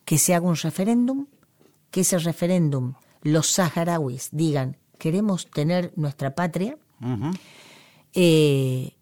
[0.04, 1.26] que se haga un referéndum,
[1.90, 6.76] que ese referéndum los saharauis digan queremos tener nuestra patria,
[8.12, 8.97] eh,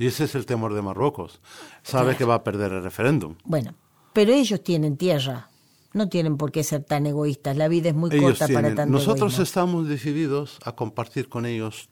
[0.00, 1.40] y ese es el temor de Marruecos.
[1.82, 3.34] Sabe que va a perder el referéndum.
[3.44, 3.74] Bueno,
[4.14, 5.50] pero ellos tienen tierra.
[5.92, 7.54] No tienen por qué ser tan egoístas.
[7.54, 11.90] La vida es muy corta para tanto Nosotros estamos decididos a compartir con ellos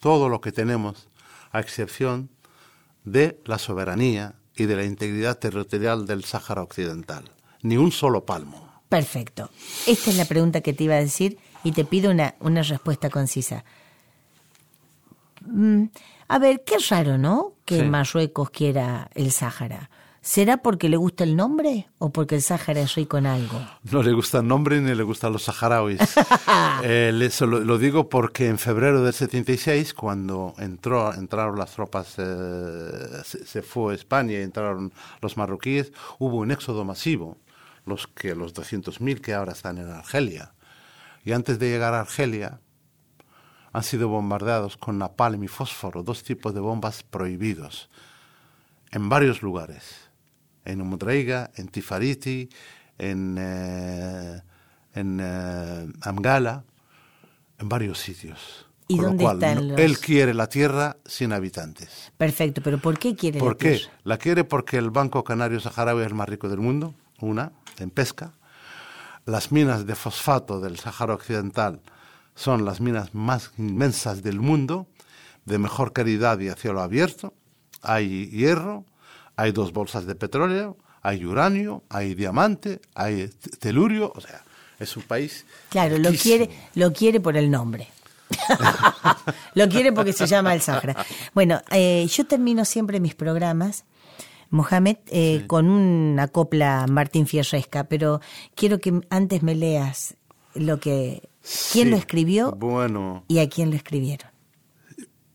[0.00, 1.10] todo lo que tenemos,
[1.52, 2.30] a excepción
[3.04, 7.30] de la soberanía y de la integridad territorial del Sáhara Occidental.
[7.60, 8.72] Ni un solo palmo.
[8.88, 9.50] Perfecto.
[9.86, 13.10] Esta es la pregunta que te iba a decir y te pido una, una respuesta
[13.10, 13.66] concisa.
[15.46, 15.84] Mm,
[16.28, 17.54] a ver, qué raro, ¿no?
[17.64, 19.90] Que Marruecos quiera el Sáhara.
[20.22, 23.58] ¿Será porque le gusta el nombre o porque el Sáhara es rico en algo?
[23.90, 25.98] No le gusta el nombre ni le gustan los saharauis.
[26.84, 27.10] eh,
[27.40, 33.94] lo, digo porque en febrero del 76, cuando entró, entraron las tropas, eh, se, fue
[33.94, 37.38] a España y entraron los marroquíes, hubo un éxodo masivo,
[37.86, 40.52] los, que, los 200.000 que ahora están en Argelia.
[41.24, 42.60] Y antes de llegar a Argelia,
[43.72, 47.88] han sido bombardeados con napalm y fósforo, dos tipos de bombas prohibidos,
[48.90, 50.10] en varios lugares.
[50.64, 52.48] En Umudreiga, en Tifariti,
[52.98, 54.40] en, eh,
[54.94, 56.64] en eh, Amgala,
[57.58, 58.66] en varios sitios.
[58.88, 62.10] ¿Y dónde están Él quiere la tierra sin habitantes.
[62.18, 63.80] Perfecto, pero ¿por qué quiere ¿Por la qué?
[64.02, 67.90] La quiere porque el Banco Canario Saharaui es el más rico del mundo, una, en
[67.90, 68.32] pesca.
[69.26, 71.80] Las minas de fosfato del Sahara Occidental
[72.40, 74.86] son las minas más inmensas del mundo,
[75.44, 77.34] de mejor calidad y a cielo abierto.
[77.82, 78.86] Hay hierro,
[79.36, 83.28] hay dos bolsas de petróleo, hay uranio, hay diamante, hay
[83.58, 84.42] telurio, o sea,
[84.78, 85.44] es un país.
[85.68, 87.88] Claro, lo quiere, lo quiere por el nombre.
[89.54, 90.96] lo quiere porque se llama el Sahara.
[91.34, 93.84] Bueno, eh, yo termino siempre mis programas,
[94.48, 98.22] Mohamed, eh, con una copla Martín Fierresca, pero
[98.54, 100.14] quiero que antes me leas
[100.54, 101.29] lo que
[101.72, 104.30] ¿Quién lo escribió bueno, y a quién lo escribieron?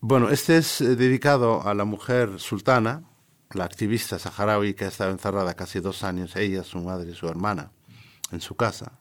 [0.02, 3.04] Bueno, este es eh, dedicado a la mujer sultana,
[3.52, 7.28] la activista saharaui que ha estado encerrada casi dos años, ella, su madre y su
[7.28, 7.72] hermana,
[8.32, 9.00] en su casa.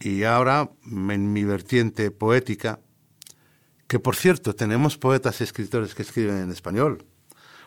[0.00, 2.80] Y ahora, en mi vertiente poética,
[3.86, 7.06] que por cierto, tenemos poetas y escritores que escriben en español.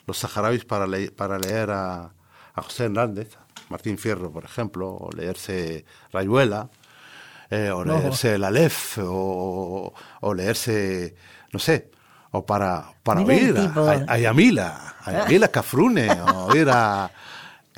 [0.05, 0.85] Los saharauis para,
[1.15, 2.13] para leer a,
[2.53, 3.37] a José Hernández,
[3.69, 6.69] Martín Fierro, por ejemplo, o leerse Rayuela,
[7.49, 9.93] eh, o leerse el Aleph, o,
[10.35, 11.15] leerse,
[11.53, 11.89] no sé,
[12.31, 13.55] o para, para oír
[14.07, 17.09] a, Yamila, a Yamila Cafrune, o oír a...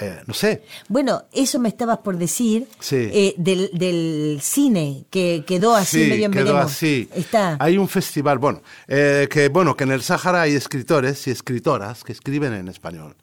[0.01, 0.63] Eh, no sé.
[0.87, 6.31] Bueno, eso me estabas por decir eh, del, del, cine que quedó así sí, medio
[6.31, 7.09] quedó así.
[7.13, 7.57] Está.
[7.59, 12.13] Hay un festival, bueno, que bueno que en el Sáhara hay escritores y escritoras que
[12.13, 13.17] escriben en español.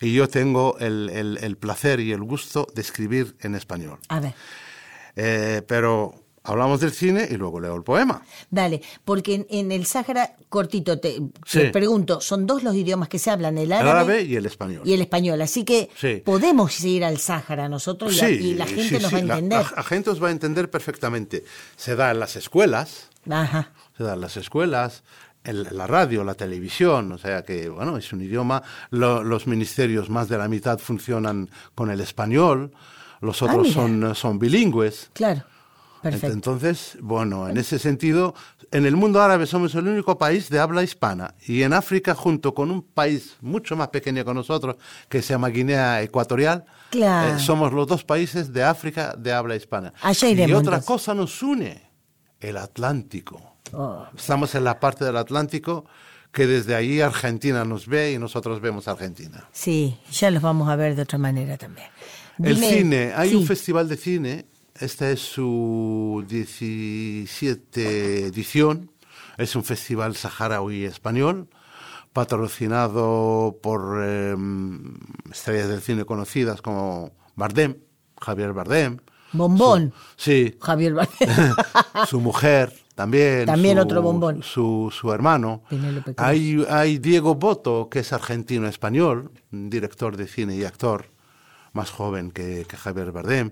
[0.00, 3.98] Y yo tengo el, el, el placer y el gusto de escribir en español.
[4.08, 4.34] A ver.
[5.16, 8.22] Eh, pero hablamos del cine y luego leo el poema.
[8.50, 11.20] Dale, porque en, el Sáhara, cortito, te,
[11.72, 14.82] pregunto, son dos los idiomas que se hablan, el árabe, y el español.
[14.84, 15.90] Y el español, así que
[16.24, 19.64] podemos ir al Sáhara nosotros y, la, gente nos va a entender.
[19.74, 21.44] La, gente os va a entender perfectamente.
[21.76, 23.72] Se da en las escuelas, Ajá.
[23.96, 25.02] se da en las escuelas,
[25.44, 28.62] en la radio, la televisión, o sea que, bueno, es un idioma.
[28.90, 32.72] los ministerios, más de la mitad, funcionan con el español
[33.24, 35.10] los ah, otros son, son bilingües.
[35.12, 35.42] Claro.
[36.02, 36.34] Perfecto.
[36.34, 38.34] Entonces, bueno, en ese sentido,
[38.70, 42.52] en el mundo árabe somos el único país de habla hispana y en África, junto
[42.52, 44.76] con un país mucho más pequeño que nosotros,
[45.08, 49.94] que se llama Guinea Ecuatorial, eh, somos los dos países de África de habla hispana.
[50.02, 51.90] Allá y otra cosa nos une,
[52.38, 53.54] el Atlántico.
[53.72, 54.04] Oh.
[54.14, 55.86] Estamos en la parte del Atlántico
[56.30, 59.48] que desde ahí Argentina nos ve y nosotros vemos a Argentina.
[59.52, 61.86] Sí, ya los vamos a ver de otra manera también.
[62.42, 63.36] El cine, hay sí.
[63.36, 64.46] un festival de cine,
[64.78, 68.90] esta es su 17 edición,
[69.38, 71.48] es un festival saharaui español,
[72.12, 74.34] patrocinado por eh,
[75.32, 77.76] estrellas del cine conocidas como Bardem,
[78.20, 78.98] Javier Bardem.
[79.32, 79.92] Bombón.
[80.16, 81.28] Su- sí, Javier Bardem.
[82.08, 83.46] su mujer también.
[83.46, 84.42] También su- otro bombón.
[84.44, 85.62] Su, su hermano.
[86.16, 91.06] Hay, hay Diego Boto, que es argentino-español, director de cine y actor,
[91.74, 93.50] más joven que, que Javier Bardem.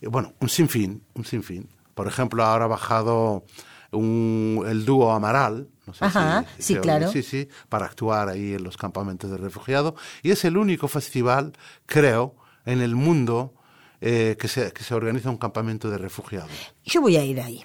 [0.00, 1.68] Y bueno, un sinfín, un sinfín.
[1.94, 3.44] Por ejemplo, ahora ha bajado
[3.92, 5.68] un- el dúo Amaral.
[5.86, 7.10] No sé Ajá, si- sí, claro.
[7.12, 9.94] Sí, sí, para actuar ahí en los campamentos de refugiados.
[10.22, 11.52] Y es el único festival,
[11.86, 13.52] creo, en el mundo
[14.00, 16.50] eh, que, se, que se organiza un campamento de refugiados.
[16.84, 17.62] Yo voy a ir ahí.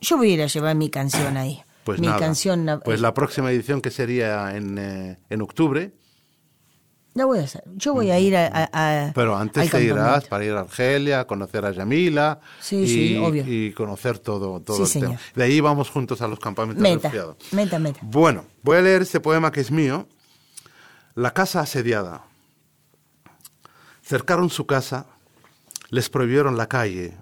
[0.00, 1.60] Yo voy a ir a llevar mi canción ahí.
[1.84, 2.18] Pues mi nada.
[2.18, 2.80] canción.
[2.84, 5.92] Pues la próxima edición que sería en, eh, en octubre,
[7.18, 7.64] La voy a hacer.
[7.74, 8.46] Yo voy a ir a.
[8.46, 8.68] a-
[9.08, 13.16] a- pero antes te irás para ir a Argelia, conocer a Yamila Sí, y, sí,
[13.16, 13.42] obvio.
[13.44, 15.18] y conocer todo, todo Sí, el tema.
[15.18, 15.34] señor.
[15.34, 17.36] De ahí vamos juntos a los campamentos Meta, refugiados.
[17.50, 17.98] meta, meta.
[18.04, 20.06] Bueno, voy a leer este poema que es mío.
[21.16, 22.22] La casa asediada.
[24.00, 25.06] Cercaron su casa,
[25.90, 27.16] les prohibieron la calle,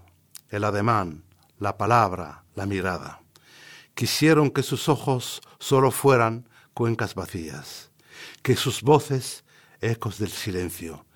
[0.50, 1.24] el ademán,
[1.58, 3.20] la palabra, la mirada.
[3.94, 7.90] Quisieron que sus ojos solo fueran cuencas vacías,
[8.42, 9.42] que sus voces
[9.80, 11.06] ecos del silencio,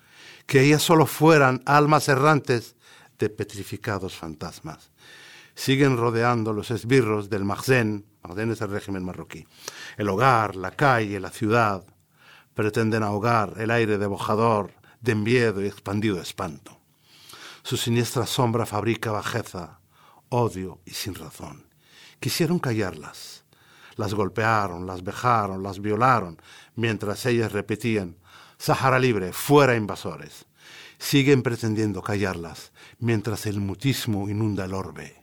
[0.45, 2.75] que ellas solo fueran almas errantes
[3.17, 4.91] de petrificados fantasmas.
[5.55, 9.45] Siguen rodeando los esbirros del Marzén, Marzén es el régimen marroquí,
[9.97, 11.83] el hogar, la calle, la ciudad,
[12.53, 16.79] pretenden ahogar el aire de bojador, de miedo y expandido espanto.
[17.63, 19.79] Su siniestra sombra fabrica bajeza,
[20.29, 21.67] odio y sin razón.
[22.19, 23.43] Quisieron callarlas.
[23.95, 26.41] Las golpearon, las vejaron, las violaron,
[26.75, 28.15] mientras ellas repetían,
[28.61, 30.45] Sahara libre, fuera invasores.
[30.99, 35.15] Siguen pretendiendo callarlas, mientras el mutismo inunda el orbe,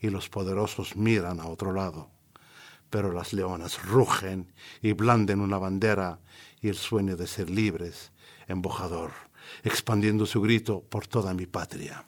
[0.00, 2.08] y los poderosos miran a otro lado.
[2.88, 6.20] Pero las leonas rugen y blanden una bandera
[6.60, 8.12] y el sueño de ser libres,
[8.46, 9.10] embojador,
[9.64, 12.04] expandiendo su grito por toda mi patria.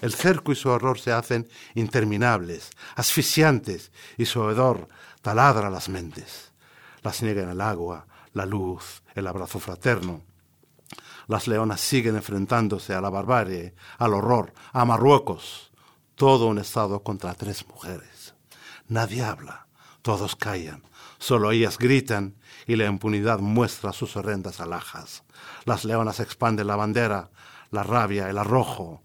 [0.00, 4.88] El cerco y su horror se hacen interminables, asfixiantes, y su hedor
[5.20, 6.50] taladra las mentes.
[7.02, 8.06] Las niegan el agua,
[8.38, 10.22] la luz, el abrazo fraterno.
[11.26, 15.72] Las leonas siguen enfrentándose a la barbarie, al horror, a Marruecos.
[16.14, 18.34] Todo un estado contra tres mujeres.
[18.86, 19.66] Nadie habla,
[20.02, 20.82] todos callan,
[21.18, 22.36] solo ellas gritan
[22.66, 25.24] y la impunidad muestra sus horrendas alhajas.
[25.64, 27.30] Las leonas expanden la bandera,
[27.70, 29.02] la rabia, el arrojo.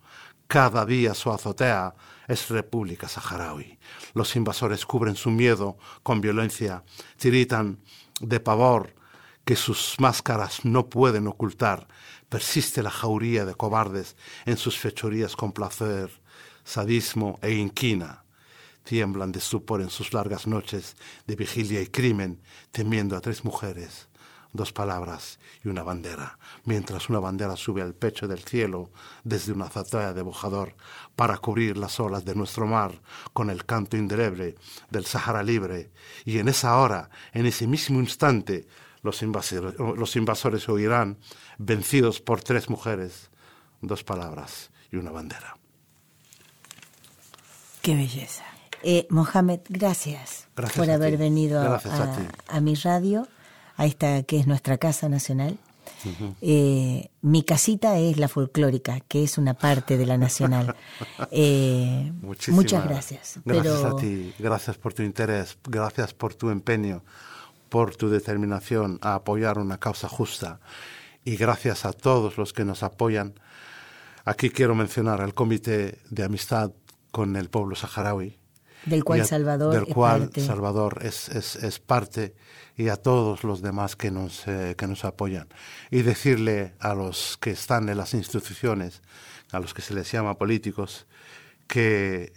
[0.47, 1.95] Cada día su azotea
[2.27, 3.79] es República Saharaui.
[4.13, 6.83] Los invasores cubren su miedo con violencia,
[7.17, 7.79] tiritan
[8.21, 9.02] de pavor
[9.45, 11.87] que sus máscaras no pueden ocultar.
[12.29, 14.15] Persiste la jauría de cobardes
[14.45, 16.09] en sus fechorías con placer,
[16.63, 18.23] sadismo e inquina.
[18.83, 22.41] Tiemblan de estupor en sus largas noches de vigilia y crimen,
[22.71, 24.09] temiendo a tres mujeres,
[24.51, 28.91] dos palabras y una bandera, mientras una bandera sube al pecho del cielo
[29.23, 30.75] desde una azotea de bojador
[31.15, 34.55] para cubrir las olas de nuestro mar con el canto indeleble
[34.89, 35.91] del Sahara libre.
[36.25, 38.67] Y en esa hora, en ese mismo instante,
[39.03, 41.17] los invasores, los invasores oirán,
[41.57, 43.29] vencidos por tres mujeres,
[43.81, 45.57] dos palabras y una bandera.
[47.81, 48.43] Qué belleza.
[48.81, 51.17] Eh, Mohamed, gracias, Gracias por haber ti.
[51.17, 53.27] venido a, a a mi radio,
[53.77, 55.57] a esta que es nuestra casa nacional.
[56.41, 60.75] Eh, mi casita es la folclórica, que es una parte de la nacional.
[61.31, 63.39] Eh, Muchísimas muchas gracias.
[63.45, 67.03] Gracias pero a ti, gracias por tu interés, gracias por tu empeño,
[67.73, 70.59] por tu determinación a apoyar una causa justa
[71.25, 73.33] y gracias a todos los que nos apoyan.
[74.25, 76.69] Aquí quiero mencionar al Comité de Amistad
[77.09, 78.37] con el pueblo saharaui.
[78.85, 80.45] Del cual a- Salvador del es cual parte.
[80.45, 82.35] Salvador es, es, es parte
[82.77, 85.47] y a todos los demás que nos, eh, que nos apoyan.
[85.89, 89.01] Y decirle a los que están en las instituciones,
[89.51, 91.07] a los que se les llama políticos,
[91.65, 92.33] que,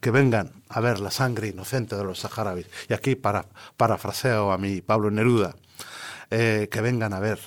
[0.00, 2.66] que vengan a ver la sangre inocente de los saharauis.
[2.88, 3.46] Y aquí para,
[3.76, 5.54] parafraseo a mi Pablo Neruda,
[6.30, 7.40] eh, que vengan a ver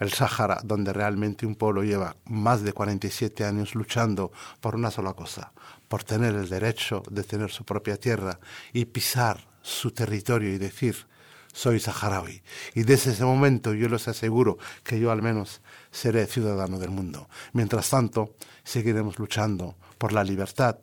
[0.00, 5.12] el Sáhara, donde realmente un pueblo lleva más de 47 años luchando por una sola
[5.12, 5.52] cosa,
[5.88, 8.40] por tener el derecho de tener su propia tierra
[8.72, 11.06] y pisar su territorio y decir,
[11.52, 12.42] soy saharaui.
[12.74, 17.28] Y desde ese momento yo les aseguro que yo al menos seré ciudadano del mundo.
[17.52, 18.34] Mientras tanto,
[18.64, 20.78] seguiremos luchando por la libertad,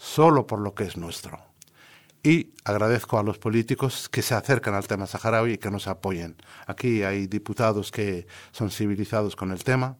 [0.00, 1.38] solo por lo que es nuestro.
[2.22, 6.36] y agradezco a los políticos que se acercan al tema saharaui y que nos apoyen.
[6.66, 9.96] Aquí hay diputados que son civilizados con el tema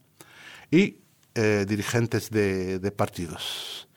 [0.70, 0.98] y
[1.34, 3.88] eh, dirigentes de, de, partidos.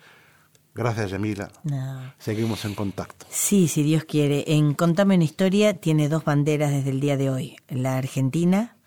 [0.74, 1.52] Gracias, Emila.
[1.64, 2.14] No.
[2.18, 3.26] Seguimos en contacto.
[3.30, 4.46] Sí, si Dios quiere.
[4.48, 8.78] En Contame una historia tiene dos banderas desde el día de hoy, la argentina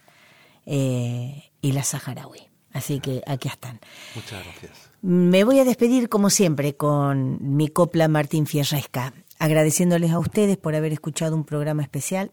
[0.64, 2.49] eh, y la saharaui.
[2.73, 3.81] Así que aquí están.
[4.14, 4.91] Muchas gracias.
[5.09, 10.75] Me voy a despedir como siempre con mi copla Martín Fierresca, agradeciéndoles a ustedes por
[10.75, 12.33] haber escuchado un programa especial,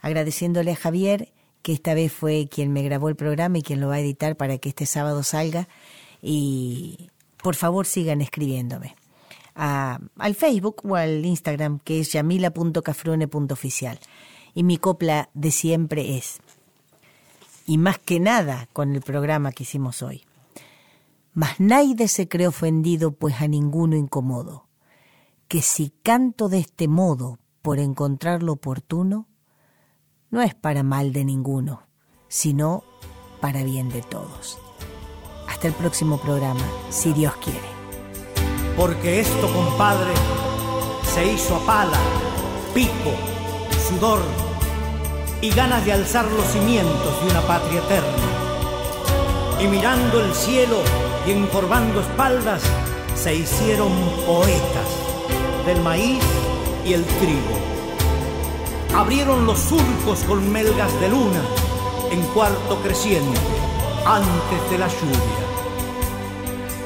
[0.00, 3.88] agradeciéndole a Javier que esta vez fue quien me grabó el programa y quien lo
[3.88, 5.68] va a editar para que este sábado salga
[6.22, 7.10] y
[7.42, 8.96] por favor sigan escribiéndome
[9.54, 13.98] a, al Facebook o al Instagram que es yamila.cafrone.oficial
[14.54, 16.38] y mi copla de siempre es
[17.66, 20.22] y más que nada con el programa que hicimos hoy.
[21.36, 24.68] Mas nadie se cree ofendido, pues a ninguno incomodo,
[25.48, 29.28] que si canto de este modo por encontrarlo oportuno,
[30.30, 31.82] no es para mal de ninguno,
[32.28, 32.84] sino
[33.42, 34.56] para bien de todos.
[35.46, 37.68] Hasta el próximo programa, si Dios quiere.
[38.74, 40.14] Porque esto, compadre,
[41.04, 41.98] se hizo a pala,
[42.72, 43.12] pico,
[43.90, 44.20] sudor
[45.42, 48.35] y ganas de alzar los cimientos de una patria eterna.
[49.60, 50.78] Y mirando el cielo
[51.26, 52.62] y encorvando espaldas,
[53.14, 53.90] se hicieron
[54.26, 54.88] poetas
[55.66, 56.22] del maíz
[56.84, 57.56] y el trigo.
[58.94, 61.42] Abrieron los surcos con melgas de luna
[62.10, 63.40] en cuarto creciente,
[64.04, 65.46] antes de la lluvia.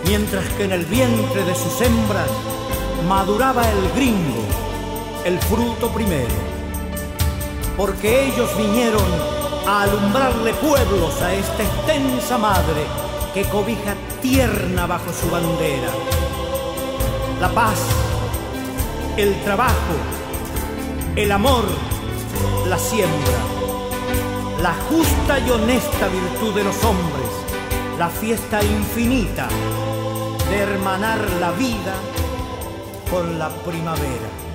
[0.07, 2.31] Mientras que en el vientre de sus hembras
[3.09, 4.45] maduraba el gringo,
[5.25, 6.51] el fruto primero
[7.81, 9.03] porque ellos vinieron
[9.67, 12.85] a alumbrarle pueblos a esta extensa madre
[13.35, 15.91] que cobija tierna bajo su bandera.
[17.41, 17.79] La paz,
[19.17, 19.95] el trabajo,
[21.17, 21.65] el amor,
[22.69, 23.39] la siembra,
[24.63, 27.31] la justa y honesta virtud de los hombres,
[27.99, 29.49] la fiesta infinita
[30.51, 31.95] de hermanar la vida
[33.11, 34.50] con la primavera.